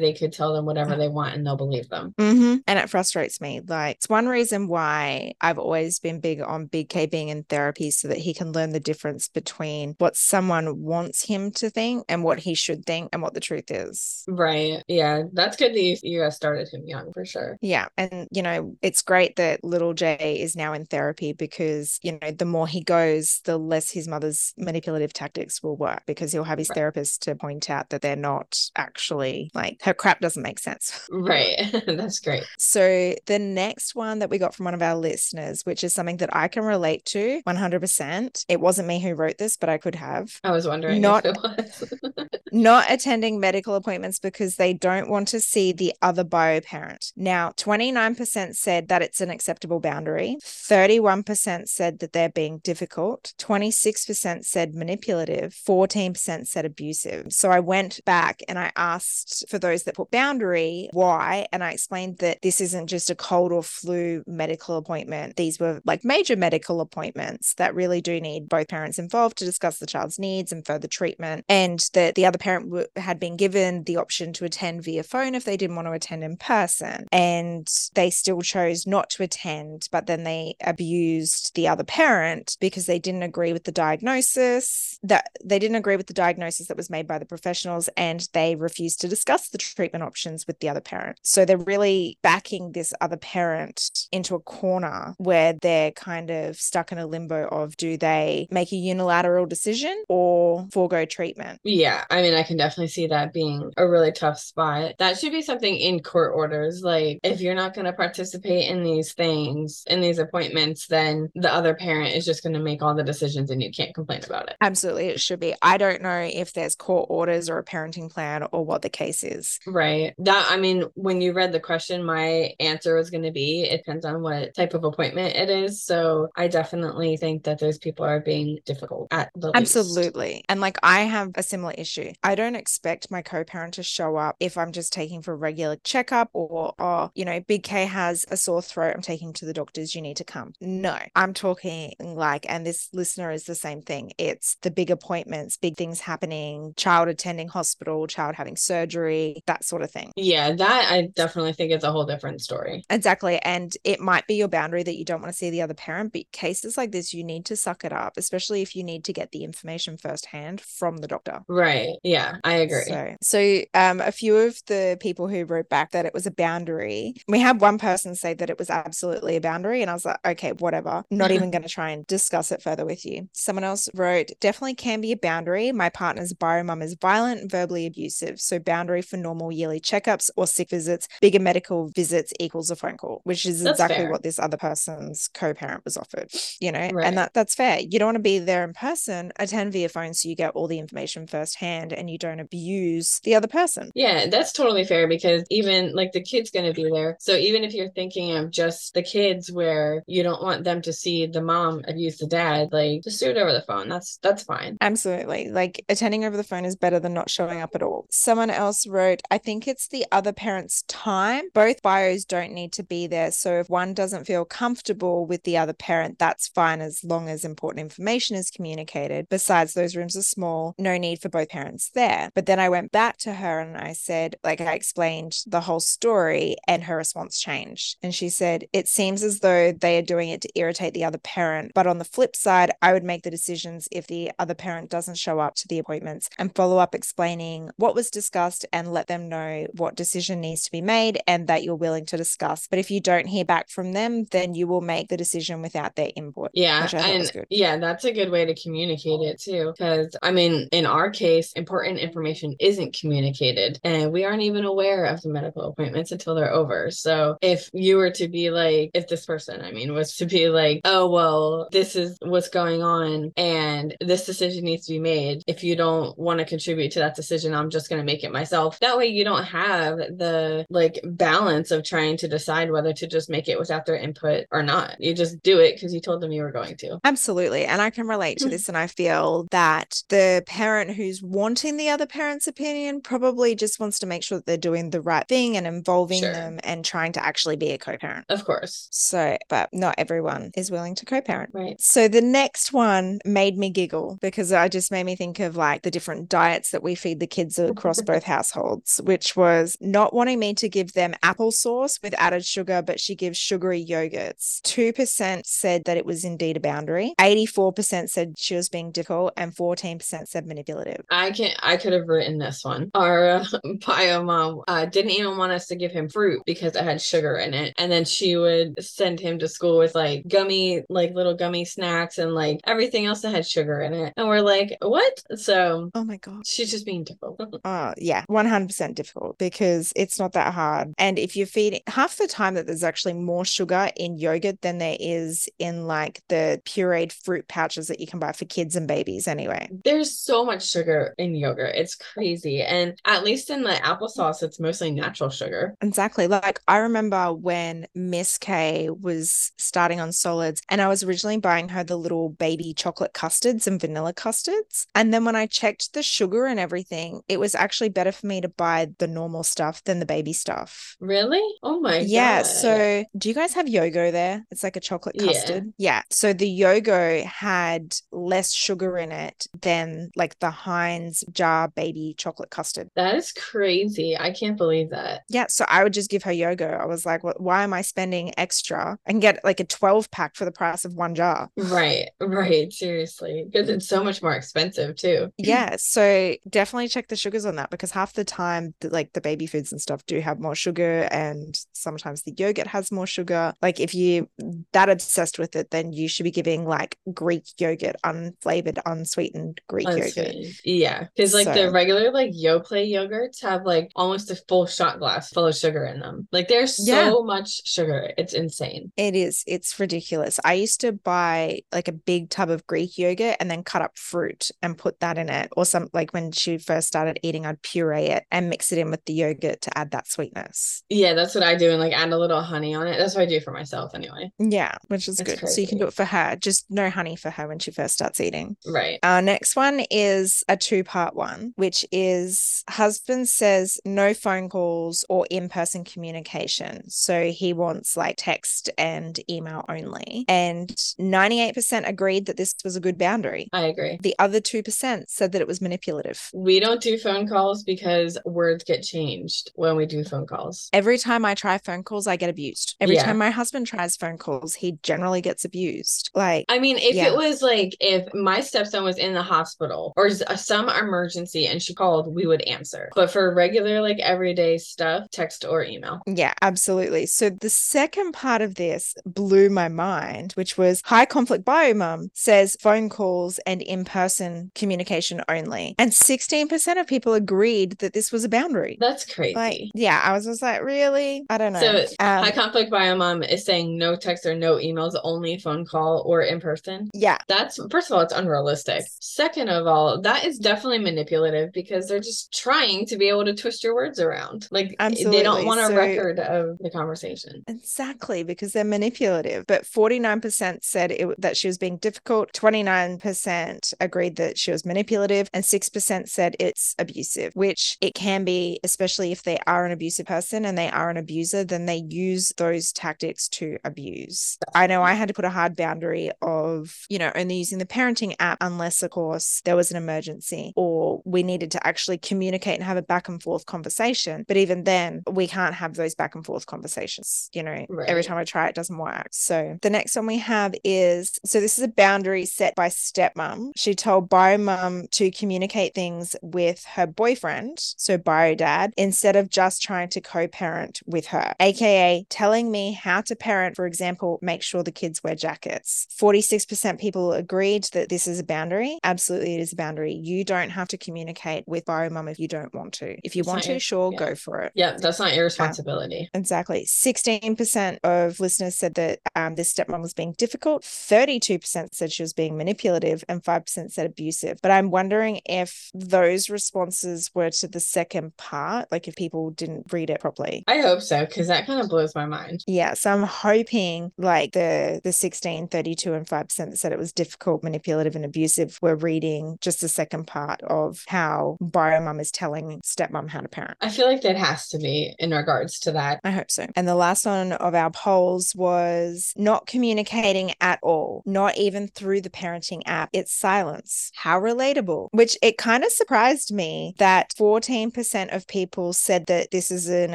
they 0.00 0.12
could 0.12 0.32
tell 0.32 0.52
them 0.54 0.64
whatever 0.66 0.96
they 0.96 1.08
want 1.08 1.34
and 1.34 1.46
they'll 1.46 1.56
believe 1.56 1.88
them. 1.88 2.14
hmm 2.18 2.56
And 2.66 2.78
it 2.78 2.88
frustrates 2.90 3.40
me. 3.40 3.60
Like, 3.66 3.96
it's 3.96 4.08
one 4.08 4.26
reason 4.26 4.68
why 4.68 5.32
I've 5.40 5.58
always 5.58 5.98
been 5.98 6.20
big 6.20 6.40
on 6.40 6.66
Big 6.66 6.88
K 6.88 7.06
being 7.06 7.28
in 7.28 7.44
therapy 7.44 7.90
so 7.90 8.08
that 8.08 8.16
he 8.18 8.32
can 8.32 8.52
learn 8.52 8.72
the 8.72 8.80
difference 8.80 9.28
between 9.28 9.94
what 9.98 10.16
someone 10.16 10.80
wants 10.82 11.24
him 11.26 11.50
to 11.52 11.68
think 11.70 12.04
and 12.08 12.24
what 12.24 12.38
he 12.40 12.54
should 12.54 12.86
think 12.86 13.10
and 13.12 13.20
what 13.22 13.34
the 13.34 13.40
truth 13.40 13.70
is. 13.70 14.24
Right. 14.28 14.82
Yeah, 14.88 15.24
that's 15.32 15.56
good 15.56 15.74
that 15.74 15.80
you, 15.80 15.96
you 16.02 16.20
guys 16.20 16.36
started 16.36 16.68
him 16.68 16.84
young 16.86 17.12
for 17.12 17.24
sure. 17.24 17.58
Yeah. 17.60 17.86
And, 17.96 18.28
you 18.30 18.42
know, 18.42 18.76
it's 18.82 19.02
great 19.02 19.36
that 19.36 19.62
little 19.62 19.92
Jay 19.94 20.38
is 20.40 20.56
now 20.56 20.72
in 20.72 20.86
therapy 20.86 21.32
because, 21.32 21.98
you 22.02 22.18
know, 22.20 22.30
the 22.38 22.44
more 22.44 22.66
he 22.68 22.82
goes, 22.82 23.40
the 23.44 23.58
less 23.58 23.90
his 23.90 24.06
mother's 24.08 24.52
manipulative 24.56 25.12
tactics 25.12 25.62
will 25.62 25.76
work 25.76 26.02
because 26.06 26.32
he'll 26.32 26.44
have 26.44 26.58
his 26.58 26.68
Right. 26.70 26.76
therapist 26.76 27.22
to 27.22 27.34
point 27.34 27.70
out 27.70 27.90
that 27.90 28.02
they're 28.02 28.16
not 28.16 28.58
actually 28.76 29.50
like 29.54 29.78
her 29.82 29.94
crap 29.94 30.20
doesn't 30.20 30.42
make 30.42 30.58
sense. 30.58 31.06
Right. 31.10 31.56
that's 31.86 32.20
great. 32.20 32.44
So, 32.58 33.14
the 33.26 33.38
next 33.38 33.94
one 33.94 34.18
that 34.20 34.30
we 34.30 34.38
got 34.38 34.54
from 34.54 34.64
one 34.64 34.74
of 34.74 34.82
our 34.82 34.94
listeners, 34.96 35.62
which 35.64 35.82
is 35.82 35.92
something 35.92 36.18
that 36.18 36.34
I 36.34 36.48
can 36.48 36.64
relate 36.64 37.04
to 37.06 37.42
100%, 37.46 38.44
it 38.48 38.60
wasn't 38.60 38.88
me 38.88 39.00
who 39.00 39.14
wrote 39.14 39.38
this, 39.38 39.56
but 39.56 39.68
I 39.68 39.78
could 39.78 39.94
have. 39.94 40.38
I 40.44 40.50
was 40.52 40.66
wondering 40.66 41.00
Not- 41.00 41.24
if 41.24 41.36
it 41.36 41.42
was. 41.42 42.28
Not 42.52 42.90
attending 42.90 43.40
medical 43.40 43.74
appointments 43.74 44.18
because 44.18 44.56
they 44.56 44.72
don't 44.72 45.08
want 45.10 45.28
to 45.28 45.40
see 45.40 45.72
the 45.72 45.92
other 46.00 46.24
bio 46.24 46.60
parent. 46.60 47.12
Now, 47.16 47.50
29% 47.50 48.54
said 48.54 48.88
that 48.88 49.02
it's 49.02 49.20
an 49.20 49.30
acceptable 49.30 49.80
boundary, 49.80 50.36
31% 50.42 51.68
said 51.68 51.98
that 51.98 52.12
they're 52.12 52.25
being 52.34 52.58
difficult, 52.58 53.32
26% 53.38 54.44
said 54.44 54.74
manipulative, 54.74 55.54
14% 55.54 56.46
said 56.46 56.64
abusive. 56.64 57.32
So 57.32 57.50
I 57.50 57.60
went 57.60 58.04
back 58.04 58.42
and 58.48 58.58
I 58.58 58.72
asked 58.76 59.44
for 59.48 59.58
those 59.58 59.84
that 59.84 59.94
put 59.94 60.10
boundary 60.10 60.88
why, 60.92 61.46
and 61.52 61.62
I 61.62 61.72
explained 61.72 62.18
that 62.18 62.42
this 62.42 62.60
isn't 62.60 62.88
just 62.88 63.10
a 63.10 63.14
cold 63.14 63.52
or 63.52 63.62
flu 63.62 64.22
medical 64.26 64.76
appointment. 64.76 65.36
These 65.36 65.58
were 65.60 65.80
like 65.84 66.04
major 66.04 66.36
medical 66.36 66.80
appointments 66.80 67.54
that 67.54 67.74
really 67.74 68.00
do 68.00 68.20
need 68.20 68.48
both 68.48 68.68
parents 68.68 68.98
involved 68.98 69.38
to 69.38 69.44
discuss 69.44 69.78
the 69.78 69.86
child's 69.86 70.18
needs 70.18 70.52
and 70.52 70.66
further 70.66 70.88
treatment, 70.88 71.44
and 71.48 71.84
that 71.94 72.14
the 72.14 72.26
other 72.26 72.38
parent 72.38 72.66
w- 72.66 72.86
had 72.96 73.20
been 73.20 73.36
given 73.36 73.84
the 73.84 73.96
option 73.96 74.32
to 74.34 74.44
attend 74.44 74.82
via 74.82 75.02
phone 75.02 75.34
if 75.34 75.44
they 75.44 75.56
didn't 75.56 75.76
want 75.76 75.86
to 75.86 75.92
attend 75.92 76.24
in 76.24 76.36
person, 76.36 77.06
and 77.12 77.68
they 77.94 78.10
still 78.10 78.40
chose 78.40 78.86
not 78.86 79.10
to 79.10 79.22
attend, 79.22 79.88
but 79.90 80.06
then 80.06 80.24
they 80.24 80.56
abused 80.60 81.54
the 81.54 81.68
other 81.68 81.84
parent 81.84 82.15
because 82.60 82.86
they 82.86 82.98
didn't 82.98 83.22
agree 83.22 83.52
with 83.52 83.64
the 83.64 83.72
diagnosis 83.72 84.98
that 85.02 85.30
they 85.44 85.58
didn't 85.58 85.76
agree 85.76 85.96
with 85.96 86.06
the 86.06 86.14
diagnosis 86.14 86.68
that 86.68 86.76
was 86.76 86.90
made 86.90 87.06
by 87.06 87.18
the 87.18 87.26
professionals 87.26 87.88
and 87.96 88.28
they 88.32 88.56
refused 88.56 89.00
to 89.00 89.08
discuss 89.08 89.48
the 89.48 89.58
treatment 89.58 90.02
options 90.02 90.46
with 90.46 90.58
the 90.60 90.68
other 90.68 90.80
parent. 90.80 91.18
So 91.22 91.44
they're 91.44 91.56
really 91.56 92.18
backing 92.22 92.72
this 92.72 92.92
other 93.00 93.16
parent 93.16 93.90
into 94.12 94.34
a 94.34 94.40
corner 94.40 95.14
where 95.18 95.54
they're 95.54 95.92
kind 95.92 96.30
of 96.30 96.56
stuck 96.56 96.92
in 96.92 96.98
a 96.98 97.06
limbo 97.06 97.48
of 97.48 97.76
do 97.76 97.96
they 97.96 98.48
make 98.50 98.72
a 98.72 98.76
unilateral 98.76 99.46
decision 99.46 100.04
or 100.08 100.66
forego 100.72 101.04
treatment? 101.04 101.60
Yeah, 101.64 102.04
I 102.10 102.22
mean, 102.22 102.34
I 102.34 102.42
can 102.42 102.56
definitely 102.56 102.88
see 102.88 103.08
that 103.08 103.32
being 103.32 103.72
a 103.76 103.88
really 103.88 104.12
tough 104.12 104.38
spot. 104.38 104.94
That 104.98 105.18
should 105.18 105.32
be 105.32 105.42
something 105.42 105.76
in 105.76 106.00
court 106.00 106.32
orders. 106.34 106.82
Like, 106.82 107.20
if 107.22 107.40
you're 107.40 107.54
not 107.54 107.74
going 107.74 107.86
to 107.86 107.92
participate 107.92 108.70
in 108.70 108.82
these 108.82 109.12
things, 109.12 109.84
in 109.86 110.00
these 110.00 110.18
appointments, 110.18 110.86
then 110.86 111.30
the 111.34 111.52
other 111.52 111.74
parent 111.74 112.05
is 112.14 112.24
just 112.24 112.42
going 112.42 112.54
to 112.54 112.60
make 112.60 112.82
all 112.82 112.94
the 112.94 113.02
decisions 113.02 113.50
and 113.50 113.62
you 113.62 113.70
can't 113.70 113.94
complain 113.94 114.22
about 114.24 114.48
it. 114.48 114.56
Absolutely, 114.60 115.08
it 115.08 115.20
should 115.20 115.40
be. 115.40 115.54
I 115.62 115.76
don't 115.76 116.02
know 116.02 116.28
if 116.32 116.52
there's 116.52 116.74
court 116.74 117.06
orders 117.08 117.48
or 117.48 117.58
a 117.58 117.64
parenting 117.64 118.10
plan 118.10 118.46
or 118.52 118.64
what 118.64 118.82
the 118.82 118.88
case 118.88 119.22
is. 119.22 119.58
Right. 119.66 120.14
That, 120.18 120.46
I 120.50 120.56
mean, 120.56 120.84
when 120.94 121.20
you 121.20 121.32
read 121.32 121.52
the 121.52 121.60
question, 121.60 122.04
my 122.04 122.54
answer 122.60 122.96
was 122.96 123.10
going 123.10 123.24
to 123.24 123.32
be 123.32 123.62
it 123.62 123.78
depends 123.78 124.04
on 124.04 124.22
what 124.22 124.54
type 124.54 124.74
of 124.74 124.84
appointment 124.84 125.36
it 125.36 125.50
is. 125.50 125.82
So 125.82 126.28
I 126.36 126.48
definitely 126.48 127.16
think 127.16 127.44
that 127.44 127.58
those 127.58 127.78
people 127.78 128.04
are 128.04 128.20
being 128.20 128.58
difficult 128.64 129.08
at 129.10 129.30
the 129.34 129.48
least. 129.48 129.56
Absolutely. 129.56 130.44
And 130.48 130.60
like 130.60 130.78
I 130.82 131.00
have 131.00 131.32
a 131.34 131.42
similar 131.42 131.72
issue. 131.76 132.12
I 132.22 132.34
don't 132.34 132.56
expect 132.56 133.10
my 133.10 133.22
co-parent 133.22 133.74
to 133.74 133.82
show 133.82 134.16
up 134.16 134.36
if 134.40 134.58
I'm 134.58 134.72
just 134.72 134.92
taking 134.92 135.22
for 135.22 135.32
a 135.32 135.36
regular 135.36 135.76
checkup 135.76 136.30
or 136.32 136.74
or 136.78 137.10
you 137.14 137.24
know, 137.24 137.40
Big 137.40 137.62
K 137.62 137.86
has 137.86 138.24
a 138.30 138.36
sore 138.36 138.62
throat, 138.62 138.94
I'm 138.94 139.02
taking 139.02 139.32
to 139.34 139.44
the 139.44 139.52
doctors, 139.52 139.94
you 139.94 140.02
need 140.02 140.16
to 140.18 140.24
come. 140.24 140.52
No. 140.60 140.98
I'm 141.14 141.34
talking 141.34 141.94
like 142.00 142.46
and 142.48 142.66
this 142.66 142.88
listener 142.92 143.30
is 143.30 143.44
the 143.44 143.54
same 143.54 143.82
thing. 143.82 144.12
It's 144.18 144.56
the 144.62 144.70
big 144.70 144.90
appointments, 144.90 145.56
big 145.56 145.76
things 145.76 146.00
happening, 146.00 146.74
child 146.76 147.08
attending 147.08 147.48
hospital, 147.48 148.06
child 148.06 148.34
having 148.34 148.56
surgery, 148.56 149.42
that 149.46 149.64
sort 149.64 149.82
of 149.82 149.90
thing. 149.90 150.12
Yeah, 150.16 150.52
that 150.52 150.92
I 150.92 151.08
definitely 151.14 151.52
think 151.52 151.72
is 151.72 151.84
a 151.84 151.92
whole 151.92 152.04
different 152.04 152.40
story. 152.40 152.84
Exactly. 152.90 153.38
And 153.42 153.72
it 153.84 154.00
might 154.00 154.26
be 154.26 154.34
your 154.34 154.48
boundary 154.48 154.82
that 154.82 154.96
you 154.96 155.04
don't 155.04 155.20
want 155.20 155.32
to 155.32 155.38
see 155.38 155.50
the 155.50 155.62
other 155.62 155.74
parent, 155.74 156.12
but 156.12 156.30
cases 156.32 156.76
like 156.76 156.92
this, 156.92 157.14
you 157.14 157.24
need 157.24 157.46
to 157.46 157.56
suck 157.56 157.84
it 157.84 157.92
up, 157.92 158.14
especially 158.16 158.62
if 158.62 158.76
you 158.76 158.84
need 158.84 159.04
to 159.04 159.12
get 159.12 159.32
the 159.32 159.44
information 159.44 159.96
firsthand 159.96 160.60
from 160.60 160.98
the 160.98 161.08
doctor. 161.08 161.40
Right. 161.48 161.96
Yeah, 162.02 162.36
I 162.44 162.54
agree. 162.56 162.84
So, 162.84 163.16
so 163.22 163.62
um, 163.74 164.00
a 164.00 164.12
few 164.12 164.36
of 164.36 164.60
the 164.66 164.96
people 165.00 165.28
who 165.28 165.44
wrote 165.44 165.68
back 165.68 165.92
that 165.92 166.06
it 166.06 166.14
was 166.14 166.26
a 166.26 166.30
boundary, 166.30 167.14
we 167.28 167.40
had 167.40 167.60
one 167.60 167.78
person 167.78 168.14
say 168.14 168.34
that 168.34 168.50
it 168.50 168.58
was 168.58 168.70
absolutely 168.70 169.36
a 169.36 169.40
boundary, 169.40 169.82
and 169.82 169.90
I 169.90 169.94
was 169.94 170.04
like, 170.04 170.18
okay, 170.24 170.52
whatever. 170.52 171.04
Not 171.10 171.30
even 171.36 171.50
going 171.50 171.62
to 171.62 171.68
try 171.68 171.85
and 171.90 172.06
discuss 172.06 172.52
it 172.52 172.62
further 172.62 172.84
with 172.84 173.04
you. 173.04 173.28
Someone 173.32 173.64
else 173.64 173.88
wrote, 173.94 174.30
definitely 174.40 174.74
can 174.74 175.00
be 175.00 175.12
a 175.12 175.16
boundary. 175.16 175.72
My 175.72 175.88
partner's 175.88 176.32
biomum 176.32 176.82
is 176.82 176.96
violent 177.00 177.50
verbally 177.50 177.86
abusive, 177.86 178.40
so 178.40 178.58
boundary 178.58 179.02
for 179.02 179.16
normal 179.16 179.50
yearly 179.52 179.80
checkups 179.80 180.30
or 180.36 180.46
sick 180.46 180.70
visits. 180.70 181.08
Bigger 181.20 181.40
medical 181.40 181.88
visits 181.88 182.32
equals 182.40 182.70
a 182.70 182.76
phone 182.76 182.96
call, 182.96 183.20
which 183.24 183.46
is 183.46 183.62
That's 183.62 183.78
exactly 183.80 184.04
fair. 184.04 184.10
what 184.10 184.22
this 184.22 184.38
other 184.38 184.56
person's 184.56 185.28
co-parent 185.28 185.84
was 185.84 185.96
offered. 185.96 186.30
You 186.60 186.72
know, 186.72 186.88
Right. 186.92 187.06
and 187.06 187.18
that 187.18 187.34
that's 187.34 187.54
fair. 187.54 187.80
You 187.80 187.98
don't 187.98 188.06
want 188.08 188.16
to 188.16 188.22
be 188.22 188.38
there 188.38 188.64
in 188.64 188.72
person. 188.72 189.32
Attend 189.38 189.72
via 189.72 189.88
phone 189.88 190.14
so 190.14 190.28
you 190.28 190.36
get 190.36 190.50
all 190.54 190.66
the 190.66 190.78
information 190.78 191.26
firsthand 191.26 191.92
and 191.92 192.08
you 192.08 192.18
don't 192.18 192.40
abuse 192.40 193.20
the 193.24 193.34
other 193.34 193.48
person. 193.48 193.90
Yeah, 193.94 194.26
that's 194.28 194.52
totally 194.52 194.84
fair 194.84 195.08
because 195.08 195.42
even 195.50 195.94
like 195.94 196.12
the 196.12 196.22
kid's 196.22 196.50
going 196.50 196.66
to 196.66 196.72
be 196.72 196.88
there. 196.90 197.16
So 197.20 197.34
even 197.34 197.64
if 197.64 197.74
you're 197.74 197.90
thinking 197.90 198.36
of 198.36 198.50
just 198.50 198.94
the 198.94 199.02
kids 199.02 199.50
where 199.50 200.02
you 200.06 200.22
don't 200.22 200.42
want 200.42 200.64
them 200.64 200.82
to 200.82 200.92
see 200.92 201.26
the 201.26 201.42
mom 201.42 201.65
abuse 201.86 202.18
the 202.18 202.26
dad, 202.26 202.68
like 202.72 203.02
just 203.02 203.20
do 203.20 203.30
it 203.30 203.36
over 203.36 203.52
the 203.52 203.62
phone. 203.62 203.88
That's 203.88 204.18
that's 204.18 204.42
fine. 204.42 204.76
Absolutely. 204.80 205.48
Like 205.50 205.84
attending 205.88 206.24
over 206.24 206.36
the 206.36 206.44
phone 206.44 206.64
is 206.64 206.76
better 206.76 206.98
than 206.98 207.14
not 207.14 207.30
showing 207.30 207.60
up 207.60 207.74
at 207.74 207.82
all. 207.82 208.06
Someone 208.10 208.50
else 208.50 208.86
wrote, 208.86 209.22
I 209.30 209.38
think 209.38 209.66
it's 209.66 209.88
the 209.88 210.06
other 210.12 210.32
parent's 210.32 210.82
time. 210.82 211.44
Both 211.54 211.82
bios 211.82 212.24
don't 212.24 212.52
need 212.52 212.72
to 212.74 212.82
be 212.82 213.06
there. 213.06 213.30
So 213.32 213.58
if 213.60 213.70
one 213.70 213.94
doesn't 213.94 214.26
feel 214.26 214.44
comfortable 214.44 215.26
with 215.26 215.42
the 215.44 215.58
other 215.58 215.72
parent, 215.72 216.18
that's 216.18 216.48
fine 216.48 216.80
as 216.80 217.04
long 217.04 217.28
as 217.28 217.44
important 217.44 217.80
information 217.80 218.36
is 218.36 218.50
communicated. 218.50 219.28
Besides, 219.28 219.74
those 219.74 219.96
rooms 219.96 220.16
are 220.16 220.22
small, 220.22 220.74
no 220.78 220.96
need 220.96 221.20
for 221.20 221.28
both 221.28 221.48
parents 221.48 221.90
there. 221.90 222.30
But 222.34 222.46
then 222.46 222.60
I 222.60 222.68
went 222.68 222.92
back 222.92 223.16
to 223.18 223.32
her 223.32 223.60
and 223.60 223.76
I 223.76 223.92
said, 223.92 224.36
like, 224.44 224.60
I 224.60 224.74
explained 224.74 225.36
the 225.46 225.60
whole 225.60 225.80
story, 225.80 226.56
and 226.66 226.84
her 226.84 226.96
response 226.96 227.38
changed. 227.40 227.96
And 228.02 228.14
she 228.14 228.28
said, 228.28 228.66
It 228.72 228.88
seems 228.88 229.22
as 229.22 229.40
though 229.40 229.72
they 229.72 229.98
are 229.98 230.02
doing 230.02 230.30
it 230.30 230.42
to 230.42 230.58
irritate 230.58 230.94
the 230.94 231.04
other 231.04 231.18
parent. 231.18 231.55
But 231.74 231.86
on 231.86 231.98
the 231.98 232.04
flip 232.04 232.36
side, 232.36 232.72
I 232.82 232.92
would 232.92 233.04
make 233.04 233.22
the 233.22 233.30
decisions 233.30 233.88
if 233.90 234.06
the 234.06 234.32
other 234.38 234.54
parent 234.54 234.90
doesn't 234.90 235.18
show 235.18 235.40
up 235.40 235.54
to 235.56 235.68
the 235.68 235.78
appointments 235.78 236.28
and 236.38 236.54
follow 236.54 236.78
up 236.78 236.94
explaining 236.94 237.70
what 237.76 237.94
was 237.94 238.10
discussed 238.10 238.66
and 238.72 238.92
let 238.92 239.06
them 239.06 239.28
know 239.28 239.66
what 239.76 239.96
decision 239.96 240.40
needs 240.40 240.62
to 240.62 240.70
be 240.70 240.82
made 240.82 241.18
and 241.26 241.46
that 241.48 241.64
you're 241.64 241.74
willing 241.74 242.06
to 242.06 242.16
discuss. 242.16 242.66
But 242.68 242.78
if 242.78 242.90
you 242.90 243.00
don't 243.00 243.26
hear 243.26 243.44
back 243.44 243.68
from 243.68 243.92
them, 243.92 244.24
then 244.30 244.54
you 244.54 244.66
will 244.66 244.80
make 244.80 245.08
the 245.08 245.16
decision 245.16 245.62
without 245.62 245.96
their 245.96 246.10
input. 246.16 246.50
Yeah, 246.54 246.88
and 246.92 247.30
yeah, 247.50 247.78
that's 247.78 248.04
a 248.04 248.12
good 248.12 248.30
way 248.30 248.44
to 248.44 248.54
communicate 248.54 249.20
it 249.20 249.40
too. 249.40 249.72
Because 249.76 250.16
I 250.22 250.30
mean, 250.30 250.68
in 250.72 250.86
our 250.86 251.10
case, 251.10 251.52
important 251.52 251.98
information 251.98 252.56
isn't 252.60 252.98
communicated, 252.98 253.80
and 253.84 254.12
we 254.12 254.24
aren't 254.24 254.42
even 254.42 254.64
aware 254.64 255.06
of 255.06 255.22
the 255.22 255.28
medical 255.28 255.62
appointments 255.62 256.12
until 256.12 256.34
they're 256.34 256.52
over. 256.52 256.90
So 256.90 257.38
if 257.40 257.70
you 257.72 257.96
were 257.96 258.10
to 258.12 258.28
be 258.28 258.50
like, 258.50 258.90
if 258.94 259.08
this 259.08 259.26
person, 259.26 259.62
I 259.62 259.72
mean, 259.72 259.92
was 259.92 260.16
to 260.16 260.26
be 260.26 260.48
like, 260.48 260.80
oh 260.84 261.08
well, 261.10 261.45
this 261.72 261.96
is 261.96 262.16
what's 262.22 262.48
going 262.48 262.82
on 262.82 263.32
and 263.36 263.96
this 264.00 264.26
decision 264.26 264.64
needs 264.64 264.86
to 264.86 264.92
be 264.92 264.98
made. 264.98 265.42
If 265.46 265.64
you 265.64 265.76
don't 265.76 266.16
want 266.18 266.38
to 266.40 266.44
contribute 266.44 266.92
to 266.92 266.98
that 267.00 267.16
decision, 267.16 267.54
I'm 267.54 267.70
just 267.70 267.88
going 267.88 268.00
to 268.00 268.06
make 268.06 268.24
it 268.24 268.32
myself. 268.32 268.78
That 268.80 268.96
way 268.96 269.06
you 269.06 269.24
don't 269.24 269.44
have 269.44 269.96
the 269.96 270.66
like 270.70 271.00
balance 271.04 271.70
of 271.70 271.84
trying 271.84 272.16
to 272.18 272.28
decide 272.28 272.70
whether 272.70 272.92
to 272.92 273.06
just 273.06 273.30
make 273.30 273.48
it 273.48 273.58
without 273.58 273.86
their 273.86 273.96
input 273.96 274.46
or 274.50 274.62
not. 274.62 274.96
You 274.98 275.14
just 275.14 275.42
do 275.42 275.58
it 275.60 275.74
because 275.74 275.94
you 275.94 276.00
told 276.00 276.20
them 276.20 276.32
you 276.32 276.42
were 276.42 276.52
going 276.52 276.76
to. 276.78 276.98
Absolutely. 277.04 277.64
And 277.64 277.80
I 277.80 277.90
can 277.90 278.06
relate 278.06 278.38
to 278.38 278.44
hmm. 278.44 278.50
this. 278.50 278.68
And 278.68 278.76
I 278.76 278.86
feel 278.86 279.46
that 279.50 280.02
the 280.08 280.42
parent 280.46 280.92
who's 280.92 281.22
wanting 281.22 281.76
the 281.76 281.90
other 281.90 282.06
parent's 282.06 282.46
opinion 282.46 283.00
probably 283.00 283.54
just 283.54 283.80
wants 283.80 283.98
to 284.00 284.06
make 284.06 284.22
sure 284.22 284.38
that 284.38 284.46
they're 284.46 284.56
doing 284.56 284.90
the 284.90 285.00
right 285.00 285.26
thing 285.26 285.56
and 285.56 285.66
involving 285.66 286.16
Sure. 286.20 286.32
them 286.32 286.60
and 286.64 286.84
trying 286.84 287.12
to 287.12 287.24
actually 287.24 287.56
be 287.56 287.70
a 287.70 287.78
co 287.78 287.96
parent. 287.96 288.26
Of 288.28 288.44
course. 288.44 288.88
So, 288.90 289.36
but 289.48 289.68
not 289.72 289.94
everyone 289.98 290.50
is 290.56 290.70
willing 290.70 290.94
to 290.96 291.06
co 291.06 291.20
parent. 291.36 291.50
Right. 291.52 291.80
So 291.80 292.08
the 292.08 292.20
next 292.20 292.72
one 292.72 293.20
made 293.24 293.56
me 293.56 293.70
giggle 293.70 294.18
because 294.20 294.52
I 294.52 294.68
just 294.68 294.90
made 294.90 295.04
me 295.04 295.16
think 295.16 295.40
of 295.40 295.56
like 295.56 295.82
the 295.82 295.90
different 295.90 296.28
diets 296.28 296.70
that 296.70 296.82
we 296.82 296.94
feed 296.94 297.20
the 297.20 297.26
kids 297.26 297.58
across 297.58 298.00
both 298.06 298.24
households, 298.24 299.00
which 299.04 299.36
was 299.36 299.76
not 299.80 300.14
wanting 300.14 300.38
me 300.38 300.54
to 300.54 300.68
give 300.68 300.92
them 300.92 301.14
applesauce 301.22 302.02
with 302.02 302.14
added 302.18 302.44
sugar, 302.44 302.82
but 302.82 303.00
she 303.00 303.14
gives 303.14 303.38
sugary 303.38 303.84
yogurts. 303.84 304.60
2% 304.62 305.46
said 305.46 305.84
that 305.84 305.96
it 305.96 306.06
was 306.06 306.24
indeed 306.24 306.56
a 306.56 306.60
boundary. 306.60 307.14
84% 307.20 308.08
said 308.08 308.34
she 308.38 308.54
was 308.54 308.68
being 308.68 308.92
difficult 308.92 309.32
and 309.36 309.54
14% 309.54 310.28
said 310.28 310.46
manipulative. 310.46 311.04
I 311.10 311.30
can 311.30 311.52
I 311.62 311.76
could 311.76 311.92
have 311.92 312.08
written 312.08 312.38
this 312.38 312.64
one. 312.64 312.90
Our 312.94 313.28
uh, 313.28 313.44
bio 313.86 314.22
mom 314.22 314.62
uh, 314.68 314.86
didn't 314.86 315.12
even 315.12 315.36
want 315.36 315.52
us 315.52 315.66
to 315.68 315.76
give 315.76 315.92
him 315.92 316.08
fruit 316.08 316.42
because 316.46 316.74
it 316.76 316.84
had 316.84 317.00
sugar 317.00 317.36
in 317.36 317.54
it, 317.54 317.74
and 317.78 317.90
then 317.90 318.04
she 318.04 318.36
would 318.36 318.82
send 318.82 319.20
him 319.20 319.38
to 319.38 319.48
school 319.48 319.78
with 319.78 319.94
like 319.94 320.26
gummy, 320.28 320.84
like 320.88 321.14
little 321.14 321.25
gummy 321.34 321.64
snacks 321.64 322.18
and 322.18 322.34
like 322.34 322.60
everything 322.66 323.06
else 323.06 323.22
that 323.22 323.34
had 323.34 323.46
sugar 323.46 323.80
in 323.80 323.92
it, 323.92 324.12
and 324.16 324.28
we're 324.28 324.40
like, 324.40 324.76
what? 324.82 325.22
So 325.36 325.90
Oh 325.94 326.04
my 326.04 326.16
God. 326.18 326.46
she's 326.46 326.70
just 326.70 326.86
being 326.86 327.04
difficult. 327.04 327.60
Oh, 327.64 327.94
yeah, 327.98 328.24
100% 328.30 328.94
difficult 328.94 329.38
because 329.38 329.92
it's 329.96 330.18
not 330.18 330.32
that 330.32 330.52
hard. 330.54 330.92
And 330.98 331.18
if 331.18 331.36
you're 331.36 331.46
feeding 331.46 331.80
half 331.86 332.16
the 332.16 332.26
time 332.26 332.54
that 332.54 332.66
there's 332.66 332.84
actually 332.84 333.14
more 333.14 333.44
sugar 333.44 333.90
in 333.96 334.18
yogurt 334.18 334.60
than 334.62 334.78
there 334.78 334.96
is 334.98 335.48
in 335.58 335.86
like 335.86 336.22
the 336.28 336.60
pureed 336.64 337.12
fruit 337.12 337.48
pouches 337.48 337.88
that 337.88 338.00
you 338.00 338.06
can 338.06 338.18
buy 338.18 338.32
for 338.32 338.44
kids 338.44 338.76
and 338.76 338.86
babies, 338.86 339.28
anyway. 339.28 339.68
There's 339.84 340.12
so 340.18 340.44
much 340.44 340.68
sugar 340.68 341.14
in 341.18 341.34
yogurt. 341.34 341.74
It's 341.74 341.94
crazy. 341.94 342.62
And 342.62 342.98
at 343.04 343.24
least 343.24 343.50
in 343.50 343.62
the 343.62 343.70
applesauce, 343.70 344.42
it's 344.42 344.60
mostly 344.60 344.90
natural 344.90 345.30
sugar. 345.30 345.74
Exactly. 345.80 346.26
Like 346.26 346.60
I 346.68 346.78
remember 346.78 347.32
when 347.32 347.86
Miss 347.94 348.38
K 348.38 348.90
was 348.90 349.52
starting 349.56 350.00
on 350.00 350.12
solids 350.12 350.62
and 350.68 350.80
I 350.80 350.88
was 350.88 351.02
originally 351.02 351.15
buying 351.24 351.68
her 351.70 351.84
the 351.84 351.96
little 351.96 352.28
baby 352.30 352.74
chocolate 352.74 353.12
custards 353.12 353.66
and 353.66 353.80
vanilla 353.80 354.12
custards. 354.12 354.86
And 354.94 355.12
then 355.12 355.24
when 355.24 355.36
I 355.36 355.46
checked 355.46 355.94
the 355.94 356.02
sugar 356.02 356.46
and 356.46 356.58
everything, 356.60 357.20
it 357.28 357.40
was 357.40 357.54
actually 357.54 357.88
better 357.88 358.12
for 358.12 358.26
me 358.26 358.40
to 358.40 358.48
buy 358.48 358.88
the 358.98 359.06
normal 359.06 359.42
stuff 359.44 359.82
than 359.84 359.98
the 360.00 360.06
baby 360.06 360.32
stuff. 360.32 360.96
Really? 361.00 361.42
Oh 361.62 361.80
my 361.80 361.98
God. 361.98 362.06
Yeah. 362.06 362.38
god. 362.38 362.46
So, 362.46 363.04
do 363.16 363.28
you 363.28 363.34
guys 363.34 363.54
have 363.54 363.66
Yogo 363.66 364.10
there? 364.12 364.44
It's 364.50 364.62
like 364.62 364.76
a 364.76 364.80
chocolate 364.80 365.16
custard. 365.18 365.72
Yeah. 365.78 366.02
So, 366.10 366.32
the 366.32 366.60
Yogo 366.60 367.24
had 367.24 367.94
less 368.12 368.52
sugar 368.52 368.98
in 368.98 369.12
it 369.12 369.46
than 369.60 370.10
like 370.16 370.38
the 370.38 370.50
Heinz 370.50 371.24
jar 371.32 371.68
baby 371.68 372.14
chocolate 372.16 372.50
custard. 372.50 372.90
that 372.94 373.14
is 373.14 373.32
crazy. 373.32 374.16
I 374.18 374.30
can't 374.32 374.56
believe 374.56 374.90
that. 374.90 375.22
Yeah. 375.28 375.46
So, 375.48 375.64
I 375.68 375.82
would 375.84 375.92
just 375.92 376.10
give 376.10 376.22
her 376.24 376.32
Yogo. 376.32 376.78
I 376.80 376.86
was 376.86 377.06
like, 377.06 377.22
"What- 377.24 377.40
why 377.40 377.62
am 377.64 377.72
I 377.72 377.82
spending 377.82 378.32
extra 378.38 378.98
and 379.06 379.20
get 379.22 379.44
like 379.44 379.60
a 379.60 379.64
12 379.64 380.10
pack 380.10 380.34
for 380.36 380.44
the 380.44 380.50
price 380.52 380.84
of 380.84 380.94
one 380.94 381.05
jar? 381.14 381.48
Right, 381.56 382.08
right. 382.20 382.72
Seriously. 382.72 383.46
Because 383.50 383.68
it's 383.68 383.88
so 383.88 384.02
much 384.02 384.22
more 384.22 384.34
expensive 384.34 384.96
too. 384.96 385.30
Yeah. 385.38 385.76
So, 385.78 386.34
definitely 386.48 386.88
check 386.88 387.08
the 387.08 387.14
sugars 387.16 387.44
on 387.46 387.56
that 387.56 387.70
because 387.70 387.92
half 387.92 388.14
the 388.14 388.24
time, 388.24 388.74
like 388.82 389.12
the 389.12 389.20
baby 389.20 389.46
foods 389.46 389.70
and 389.70 389.80
stuff 389.80 390.04
do 390.06 390.18
have 390.20 390.40
more 390.40 390.54
sugar, 390.56 391.08
and 391.12 391.56
sometimes 391.72 392.22
the 392.22 392.34
yogurt 392.36 392.66
has 392.66 392.90
more 392.90 393.06
sugar. 393.06 393.54
Like, 393.62 393.78
if 393.78 393.94
you 393.94 394.28
that 394.72 394.88
obsessed 394.88 395.38
with 395.38 395.54
it, 395.56 395.70
then 395.70 395.92
you 395.92 396.08
should 396.08 396.24
be 396.24 396.30
giving 396.30 396.64
like 396.64 396.98
Greek 397.14 397.44
yogurt, 397.58 397.96
unflavored, 398.04 398.78
unsweetened 398.84 399.60
Greek 399.68 399.86
yogurt. 399.88 400.34
Yeah. 400.64 401.06
Because 401.16 401.32
like 401.34 401.44
So- 401.46 401.54
the 401.54 401.70
regular 401.70 402.10
like 402.10 402.32
Yoplait 402.32 402.90
yogurts 402.90 403.42
have 403.42 403.64
like 403.64 403.90
almost 403.94 404.30
a 404.30 404.36
full 404.48 404.66
shot 404.66 404.98
glass 404.98 405.30
full 405.30 405.46
of 405.46 405.54
sugar 405.54 405.84
in 405.84 406.00
them. 406.00 406.26
Like 406.32 406.48
there's 406.48 406.74
so 406.76 406.92
Yeah. 406.92 407.14
much 407.24 407.66
sugar. 407.66 408.12
It's 408.18 408.32
insane. 408.32 408.92
It 408.96 409.14
is. 409.14 409.44
It's 409.46 409.78
ridiculous. 409.78 410.40
I 410.44 410.54
used 410.54 410.80
to 410.80 410.95
buy 411.02 411.60
like 411.72 411.88
a 411.88 411.92
big 411.92 412.30
tub 412.30 412.50
of 412.50 412.66
Greek 412.66 412.98
yogurt 412.98 413.36
and 413.40 413.50
then 413.50 413.62
cut 413.62 413.82
up 413.82 413.98
fruit 413.98 414.50
and 414.62 414.78
put 414.78 415.00
that 415.00 415.18
in 415.18 415.28
it. 415.28 415.50
Or 415.56 415.64
some 415.64 415.88
like 415.92 416.12
when 416.12 416.32
she 416.32 416.58
first 416.58 416.88
started 416.88 417.18
eating, 417.22 417.46
I'd 417.46 417.62
puree 417.62 418.06
it 418.06 418.24
and 418.30 418.48
mix 418.48 418.72
it 418.72 418.78
in 418.78 418.90
with 418.90 419.04
the 419.04 419.14
yogurt 419.14 419.60
to 419.62 419.78
add 419.78 419.90
that 419.92 420.08
sweetness. 420.08 420.82
Yeah, 420.88 421.14
that's 421.14 421.34
what 421.34 421.44
I 421.44 421.54
do 421.54 421.70
and 421.70 421.80
like 421.80 421.92
add 421.92 422.12
a 422.12 422.18
little 422.18 422.42
honey 422.42 422.74
on 422.74 422.86
it. 422.86 422.98
That's 422.98 423.14
what 423.14 423.22
I 423.22 423.26
do 423.26 423.40
for 423.40 423.52
myself 423.52 423.94
anyway. 423.94 424.30
Yeah, 424.38 424.76
which 424.88 425.08
is 425.08 425.18
That's 425.18 425.40
good. 425.40 425.48
So 425.48 425.60
you 425.60 425.66
can 425.66 425.78
do 425.78 425.86
it 425.86 425.94
for 425.94 426.04
her. 426.04 426.36
Just 426.36 426.66
no 426.70 426.90
honey 426.90 427.16
for 427.16 427.30
her 427.30 427.48
when 427.48 427.58
she 427.58 427.70
first 427.70 427.94
starts 427.94 428.20
eating. 428.20 428.56
Right. 428.66 428.98
Our 429.02 429.22
next 429.22 429.56
one 429.56 429.84
is 429.90 430.42
a 430.48 430.56
two 430.56 430.84
part 430.84 431.14
one, 431.14 431.52
which 431.56 431.84
is 431.92 432.64
husband 432.68 433.28
says 433.28 433.80
no 433.84 434.14
phone 434.14 434.48
calls 434.48 435.04
or 435.08 435.26
in 435.30 435.48
person 435.48 435.84
communication. 435.84 436.88
So 436.90 437.30
he 437.30 437.52
wants 437.52 437.96
like 437.96 438.16
text 438.18 438.70
and 438.78 439.18
email 439.30 439.64
only. 439.68 440.24
And 440.28 440.75
98% 441.00 441.88
agreed 441.88 442.26
that 442.26 442.36
this 442.36 442.54
was 442.64 442.76
a 442.76 442.80
good 442.80 442.98
boundary. 442.98 443.48
I 443.52 443.62
agree. 443.66 443.98
The 444.02 444.14
other 444.18 444.40
2% 444.40 445.04
said 445.08 445.32
that 445.32 445.40
it 445.40 445.46
was 445.46 445.60
manipulative. 445.60 446.30
We 446.34 446.60
don't 446.60 446.80
do 446.80 446.98
phone 446.98 447.28
calls 447.28 447.62
because 447.62 448.18
words 448.24 448.64
get 448.64 448.82
changed 448.82 449.50
when 449.54 449.76
we 449.76 449.86
do 449.86 450.04
phone 450.04 450.26
calls. 450.26 450.68
Every 450.72 450.98
time 450.98 451.24
I 451.24 451.34
try 451.34 451.58
phone 451.58 451.82
calls, 451.82 452.06
I 452.06 452.16
get 452.16 452.30
abused. 452.30 452.76
Every 452.80 452.96
Yeah. 452.96 453.04
time 453.04 453.18
my 453.18 453.30
husband 453.30 453.66
tries 453.66 453.96
phone 453.96 454.18
calls, 454.18 454.54
he 454.54 454.78
generally 454.82 455.20
gets 455.20 455.44
abused. 455.44 456.10
Like, 456.14 456.44
I 456.48 456.58
mean, 456.58 456.78
if 456.78 456.94
Yeah. 456.94 457.08
it 457.08 457.16
was 457.16 457.42
like 457.42 457.76
if 457.80 458.12
my 458.14 458.40
stepson 458.40 458.84
was 458.84 458.98
in 458.98 459.14
the 459.14 459.22
hospital 459.22 459.92
or 459.96 460.06
uh, 460.26 460.36
some 460.36 460.68
emergency 460.68 461.46
and 461.46 461.62
she 461.62 461.74
called, 461.74 462.14
we 462.14 462.26
would 462.26 462.42
answer. 462.42 462.90
But 462.94 463.10
for 463.10 463.34
regular, 463.34 463.80
like 463.80 463.98
everyday 464.00 464.58
stuff, 464.58 465.08
text 465.12 465.44
or 465.44 465.62
email. 465.64 466.00
Yeah, 466.06 466.34
absolutely. 466.42 467.06
So 467.06 467.30
the 467.30 467.50
second 467.50 468.12
part 468.12 468.42
of 468.42 468.54
this 468.56 468.94
blew 469.04 469.50
my 469.50 469.68
mind, 469.68 470.32
which 470.32 470.56
was 470.58 470.65
high 470.84 471.04
conflict 471.06 471.44
biomum 471.44 472.08
says 472.14 472.56
phone 472.60 472.88
calls 472.88 473.38
and 473.46 473.62
in 473.62 473.84
person 473.84 474.50
communication 474.54 475.22
only. 475.28 475.74
And 475.78 475.90
16% 475.92 476.80
of 476.80 476.86
people 476.86 477.14
agreed 477.14 477.78
that 477.78 477.92
this 477.92 478.12
was 478.12 478.24
a 478.24 478.28
boundary. 478.28 478.76
That's 478.80 479.04
crazy. 479.04 479.34
Like, 479.34 479.60
yeah, 479.74 480.00
I 480.04 480.12
was 480.12 480.24
just 480.24 480.42
like, 480.42 480.62
really? 480.62 481.24
I 481.30 481.38
don't 481.38 481.52
know. 481.52 481.60
So, 481.60 481.76
Um, 482.00 482.24
High 482.24 482.30
conflict 482.30 482.70
bio 482.70 482.96
mom 482.96 483.22
is 483.22 483.44
saying 483.44 483.76
no 483.78 483.96
text 483.96 484.26
or 484.26 484.34
no 484.34 484.56
emails, 484.56 484.94
only 485.04 485.38
phone 485.38 485.64
call 485.64 486.02
or 486.06 486.22
in 486.22 486.40
person. 486.40 486.90
yeah, 486.94 487.18
That's 487.28 487.58
first 487.70 487.90
of 487.90 487.96
all, 487.96 488.02
it's 488.02 488.12
unrealistic. 488.12 488.84
Second 489.00 489.48
of 489.48 489.66
all, 489.66 490.00
that 490.02 490.24
is 490.24 490.38
definitely 490.38 490.78
manipulative 490.80 491.52
because 491.52 491.86
they're 491.88 492.00
just 492.00 492.32
trying 492.32 492.86
to 492.86 492.96
be 492.96 493.08
able 493.08 493.24
to 493.24 493.34
twist 493.34 493.62
your 493.64 493.74
words 493.74 494.00
around. 494.00 494.48
Like 494.50 494.74
they 494.78 495.22
don't 495.22 495.44
want 495.46 495.60
a 495.60 495.66
So- 495.66 495.74
record 495.76 496.18
of 496.20 496.58
the 496.58 496.70
conversation. 496.70 497.44
Exactly, 497.48 498.22
because 498.22 498.52
they're 498.52 498.64
manipulative. 498.64 499.46
But 499.46 499.64
49% 499.64 500.55
said 500.64 500.92
it, 500.92 501.20
that 501.20 501.36
she 501.36 501.46
was 501.46 501.58
being 501.58 501.78
difficult, 501.78 502.32
29% 502.32 503.74
agreed 503.80 504.16
that 504.16 504.38
she 504.38 504.50
was 504.50 504.64
manipulative, 504.64 505.28
and 505.32 505.44
6% 505.44 506.08
said 506.08 506.36
it's 506.38 506.74
abusive, 506.78 507.32
which 507.34 507.76
it 507.80 507.94
can 507.94 508.24
be, 508.24 508.60
especially 508.64 509.12
if 509.12 509.22
they 509.22 509.38
are 509.46 509.66
an 509.66 509.72
abusive 509.72 510.06
person 510.06 510.44
and 510.44 510.56
they 510.56 510.70
are 510.70 510.90
an 510.90 510.96
abuser, 510.96 511.44
then 511.44 511.66
they 511.66 511.82
use 511.88 512.32
those 512.36 512.72
tactics 512.72 513.28
to 513.28 513.58
abuse. 513.64 514.38
I 514.54 514.66
know 514.66 514.82
I 514.82 514.94
had 514.94 515.08
to 515.08 515.14
put 515.14 515.24
a 515.24 515.30
hard 515.30 515.56
boundary 515.56 516.10
of, 516.22 516.86
you 516.88 516.98
know, 516.98 517.12
only 517.14 517.36
using 517.36 517.58
the 517.58 517.66
parenting 517.66 518.14
app 518.18 518.38
unless, 518.40 518.82
of 518.82 518.90
course, 518.90 519.40
there 519.44 519.56
was 519.56 519.70
an 519.70 519.76
emergency 519.76 520.52
or 520.56 521.02
we 521.04 521.22
needed 521.22 521.50
to 521.52 521.66
actually 521.66 521.98
communicate 521.98 522.54
and 522.54 522.64
have 522.64 522.76
a 522.76 522.82
back 522.82 523.08
and 523.08 523.22
forth 523.22 523.46
conversation. 523.46 524.24
But 524.26 524.36
even 524.36 524.64
then, 524.64 525.02
we 525.10 525.26
can't 525.26 525.54
have 525.54 525.74
those 525.74 525.94
back 525.94 526.14
and 526.14 526.24
forth 526.24 526.46
conversations. 526.46 527.30
You 527.32 527.42
know, 527.42 527.66
every 527.86 528.02
time 528.02 528.18
I 528.18 528.24
try, 528.24 528.48
it 528.48 528.54
doesn't 528.54 528.76
work. 528.76 529.08
So 529.12 529.58
the 529.62 529.70
next 529.70 529.96
one 529.96 530.06
we 530.06 530.18
have 530.18 530.45
is 530.64 531.18
so 531.24 531.40
this 531.40 531.58
is 531.58 531.64
a 531.64 531.68
boundary 531.68 532.24
set 532.24 532.54
by 532.54 532.68
stepmom. 532.68 533.50
She 533.56 533.74
told 533.74 534.08
bio 534.08 534.38
mum 534.38 534.86
to 534.92 535.10
communicate 535.10 535.74
things 535.74 536.14
with 536.22 536.64
her 536.74 536.86
boyfriend, 536.86 537.58
so 537.58 537.98
bio 537.98 538.34
dad, 538.34 538.72
instead 538.76 539.16
of 539.16 539.30
just 539.30 539.62
trying 539.62 539.88
to 539.90 540.00
co 540.00 540.26
parent 540.28 540.80
with 540.86 541.06
her, 541.06 541.34
aka 541.40 542.04
telling 542.08 542.50
me 542.50 542.72
how 542.72 543.00
to 543.02 543.16
parent, 543.16 543.56
for 543.56 543.66
example, 543.66 544.18
make 544.22 544.42
sure 544.42 544.62
the 544.62 544.72
kids 544.72 545.02
wear 545.02 545.14
jackets. 545.14 545.86
46% 546.00 546.78
people 546.80 547.12
agreed 547.12 547.64
that 547.72 547.88
this 547.88 548.06
is 548.06 548.18
a 548.20 548.24
boundary. 548.24 548.78
Absolutely, 548.84 549.34
it 549.36 549.40
is 549.40 549.52
a 549.52 549.56
boundary. 549.56 549.92
You 549.92 550.24
don't 550.24 550.50
have 550.50 550.68
to 550.68 550.78
communicate 550.78 551.44
with 551.46 551.64
bio 551.64 551.88
mum 551.90 552.08
if 552.08 552.18
you 552.18 552.28
don't 552.28 552.54
want 552.54 552.74
to. 552.74 552.96
If 553.04 553.16
you 553.16 553.20
It's 553.20 553.28
want 553.28 553.42
to, 553.44 553.52
your- 553.52 553.60
sure, 553.60 553.92
yeah. 553.92 553.98
go 553.98 554.14
for 554.14 554.40
it. 554.42 554.52
Yeah, 554.54 554.76
that's 554.78 554.98
not 554.98 555.14
your 555.14 555.24
responsibility. 555.24 556.08
Exactly. 556.14 556.66
16% 556.66 557.78
of 557.84 558.20
listeners 558.20 558.56
said 558.56 558.74
that 558.74 559.00
um, 559.14 559.34
this 559.34 559.52
stepmom 559.52 559.82
was 559.82 559.94
being 559.94 560.12
difficult. 560.18 560.35
32% 560.38 561.74
said 561.74 561.92
she 561.92 562.02
was 562.02 562.12
being 562.12 562.36
manipulative, 562.36 563.04
and 563.08 563.22
5% 563.22 563.72
said 563.72 563.86
abusive. 563.86 564.38
But 564.42 564.50
I'm 564.50 564.70
wondering 564.70 565.20
if 565.24 565.70
those 565.74 566.30
responses 566.30 567.10
were 567.14 567.30
to 567.30 567.48
the 567.48 567.60
second 567.60 568.16
part, 568.16 568.70
like 568.70 568.88
if 568.88 568.96
people 568.96 569.30
didn't 569.30 569.72
read 569.72 569.90
it 569.90 570.00
properly. 570.00 570.44
I 570.46 570.58
hope 570.58 570.82
so, 570.82 571.04
because 571.04 571.28
that 571.28 571.46
kind 571.46 571.60
of 571.60 571.68
blows 571.68 571.94
my 571.94 572.06
mind. 572.06 572.44
Yeah, 572.46 572.74
so 572.74 572.92
I'm 572.92 573.02
hoping 573.02 573.92
like 573.98 574.32
the 574.32 574.80
the 574.84 574.92
16, 574.92 575.48
32, 575.48 575.94
and 575.94 576.06
5% 576.06 576.36
that 576.36 576.58
said 576.58 576.72
it 576.72 576.78
was 576.78 576.92
difficult, 576.92 577.42
manipulative, 577.42 577.96
and 577.96 578.04
abusive 578.04 578.58
were 578.62 578.76
reading 578.76 579.38
just 579.40 579.60
the 579.60 579.68
second 579.68 580.06
part 580.06 580.42
of 580.42 580.84
how 580.86 581.36
bio 581.40 581.80
mum 581.80 582.00
is 582.00 582.10
telling 582.10 582.60
stepmom 582.60 583.08
how 583.08 583.20
to 583.20 583.28
parent. 583.28 583.56
I 583.60 583.70
feel 583.70 583.86
like 583.86 584.02
that 584.02 584.16
has 584.16 584.48
to 584.48 584.58
be 584.58 584.94
in 584.98 585.10
regards 585.10 585.58
to 585.60 585.72
that. 585.72 586.00
I 586.04 586.10
hope 586.10 586.30
so. 586.30 586.46
And 586.54 586.68
the 586.68 586.74
last 586.74 587.06
one 587.06 587.32
of 587.32 587.54
our 587.54 587.70
polls 587.70 588.34
was 588.34 589.12
not 589.16 589.46
communicating 589.46 590.25
at 590.40 590.58
all, 590.62 591.02
not 591.06 591.36
even 591.36 591.68
through 591.68 592.00
the 592.00 592.10
parenting 592.10 592.62
app. 592.66 592.90
It's 592.92 593.12
silence. 593.12 593.90
How 593.94 594.20
relatable. 594.20 594.88
Which 594.92 595.16
it 595.22 595.38
kind 595.38 595.64
of 595.64 595.70
surprised 595.72 596.32
me 596.32 596.74
that 596.78 597.14
14% 597.18 598.14
of 598.14 598.26
people 598.26 598.72
said 598.72 599.06
that 599.06 599.30
this 599.30 599.50
is 599.50 599.68
an 599.68 599.94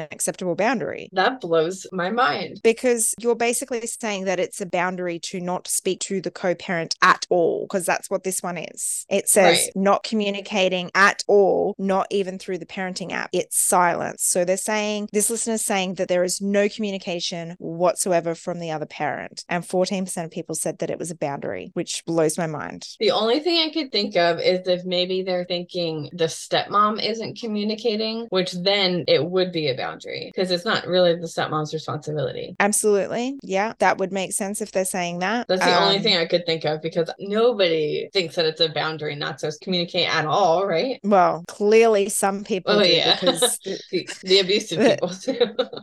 acceptable 0.00 0.54
boundary. 0.54 1.08
That 1.12 1.40
blows 1.40 1.86
my 1.92 2.10
mind. 2.10 2.60
Because 2.62 3.14
you're 3.18 3.34
basically 3.34 3.86
saying 3.86 4.24
that 4.24 4.40
it's 4.40 4.60
a 4.60 4.66
boundary 4.66 5.18
to 5.20 5.40
not 5.40 5.66
speak 5.68 6.00
to 6.00 6.20
the 6.20 6.30
co 6.30 6.54
parent 6.54 6.96
at 7.02 7.26
all, 7.30 7.66
because 7.66 7.86
that's 7.86 8.10
what 8.10 8.24
this 8.24 8.42
one 8.42 8.58
is. 8.58 9.04
It 9.08 9.28
says 9.28 9.42
Right. 9.42 9.70
not 9.74 10.02
communicating 10.04 10.90
at 10.94 11.24
all, 11.26 11.74
not 11.78 12.06
even 12.10 12.38
through 12.38 12.58
the 12.58 12.66
parenting 12.66 13.12
app. 13.12 13.30
It's 13.32 13.58
silence. 13.58 14.22
So 14.24 14.44
they're 14.44 14.56
saying, 14.56 15.08
this 15.12 15.30
listener 15.30 15.54
is 15.54 15.64
saying 15.64 15.94
that 15.94 16.08
there 16.08 16.24
is 16.24 16.40
no 16.40 16.68
communication 16.68 17.56
whatsoever 17.58 18.34
from 18.34 18.60
the 18.60 18.70
other 18.70 18.86
parent. 18.86 19.44
And 19.48 19.64
14% 19.64 20.21
of 20.24 20.30
people 20.30 20.54
said 20.54 20.78
that 20.78 20.90
it 20.90 20.98
was 20.98 21.10
a 21.10 21.16
boundary, 21.16 21.70
which 21.74 22.04
blows 22.06 22.38
my 22.38 22.46
mind. 22.46 22.86
The 23.00 23.10
only 23.10 23.40
thing 23.40 23.58
I 23.58 23.72
could 23.72 23.90
think 23.90 24.16
of 24.16 24.38
is 24.38 24.66
if 24.68 24.84
maybe 24.84 25.22
they're 25.22 25.44
thinking 25.44 26.08
the 26.12 26.26
stepmom 26.26 27.02
isn't 27.02 27.38
communicating, 27.40 28.26
which 28.30 28.52
then 28.52 29.04
it 29.08 29.24
would 29.24 29.50
be 29.52 29.68
a 29.68 29.74
boundary 29.76 30.30
because 30.34 30.50
it's 30.50 30.64
not 30.64 30.86
really 30.86 31.14
the 31.16 31.26
stepmom's 31.26 31.74
responsibility. 31.74 32.54
Absolutely. 32.60 33.38
Yeah, 33.42 33.72
that 33.80 33.98
would 33.98 34.12
make 34.12 34.32
sense 34.32 34.60
if 34.60 34.70
they're 34.70 34.84
saying 34.84 35.18
that. 35.18 35.48
That's 35.48 35.64
the 35.64 35.74
only 35.74 35.96
Um, 35.96 36.02
thing 36.02 36.16
I 36.16 36.26
could 36.26 36.46
think 36.46 36.64
of 36.64 36.80
because 36.80 37.10
nobody 37.18 38.08
thinks 38.12 38.36
that 38.36 38.46
it's 38.46 38.60
a 38.60 38.68
boundary 38.68 39.16
not 39.16 39.38
to 39.38 39.52
communicate 39.60 40.08
at 40.08 40.26
all, 40.26 40.66
right? 40.66 41.00
Well, 41.02 41.44
clearly 41.48 42.08
some 42.08 42.44
people 42.44 42.74
Oh 42.74 42.82
do 42.82 42.92
yeah, 42.92 43.14
because 43.14 43.58
the, 43.64 44.08
the 44.22 44.38
abusive 44.38 44.78
people 44.84 45.08
too. 45.08 45.38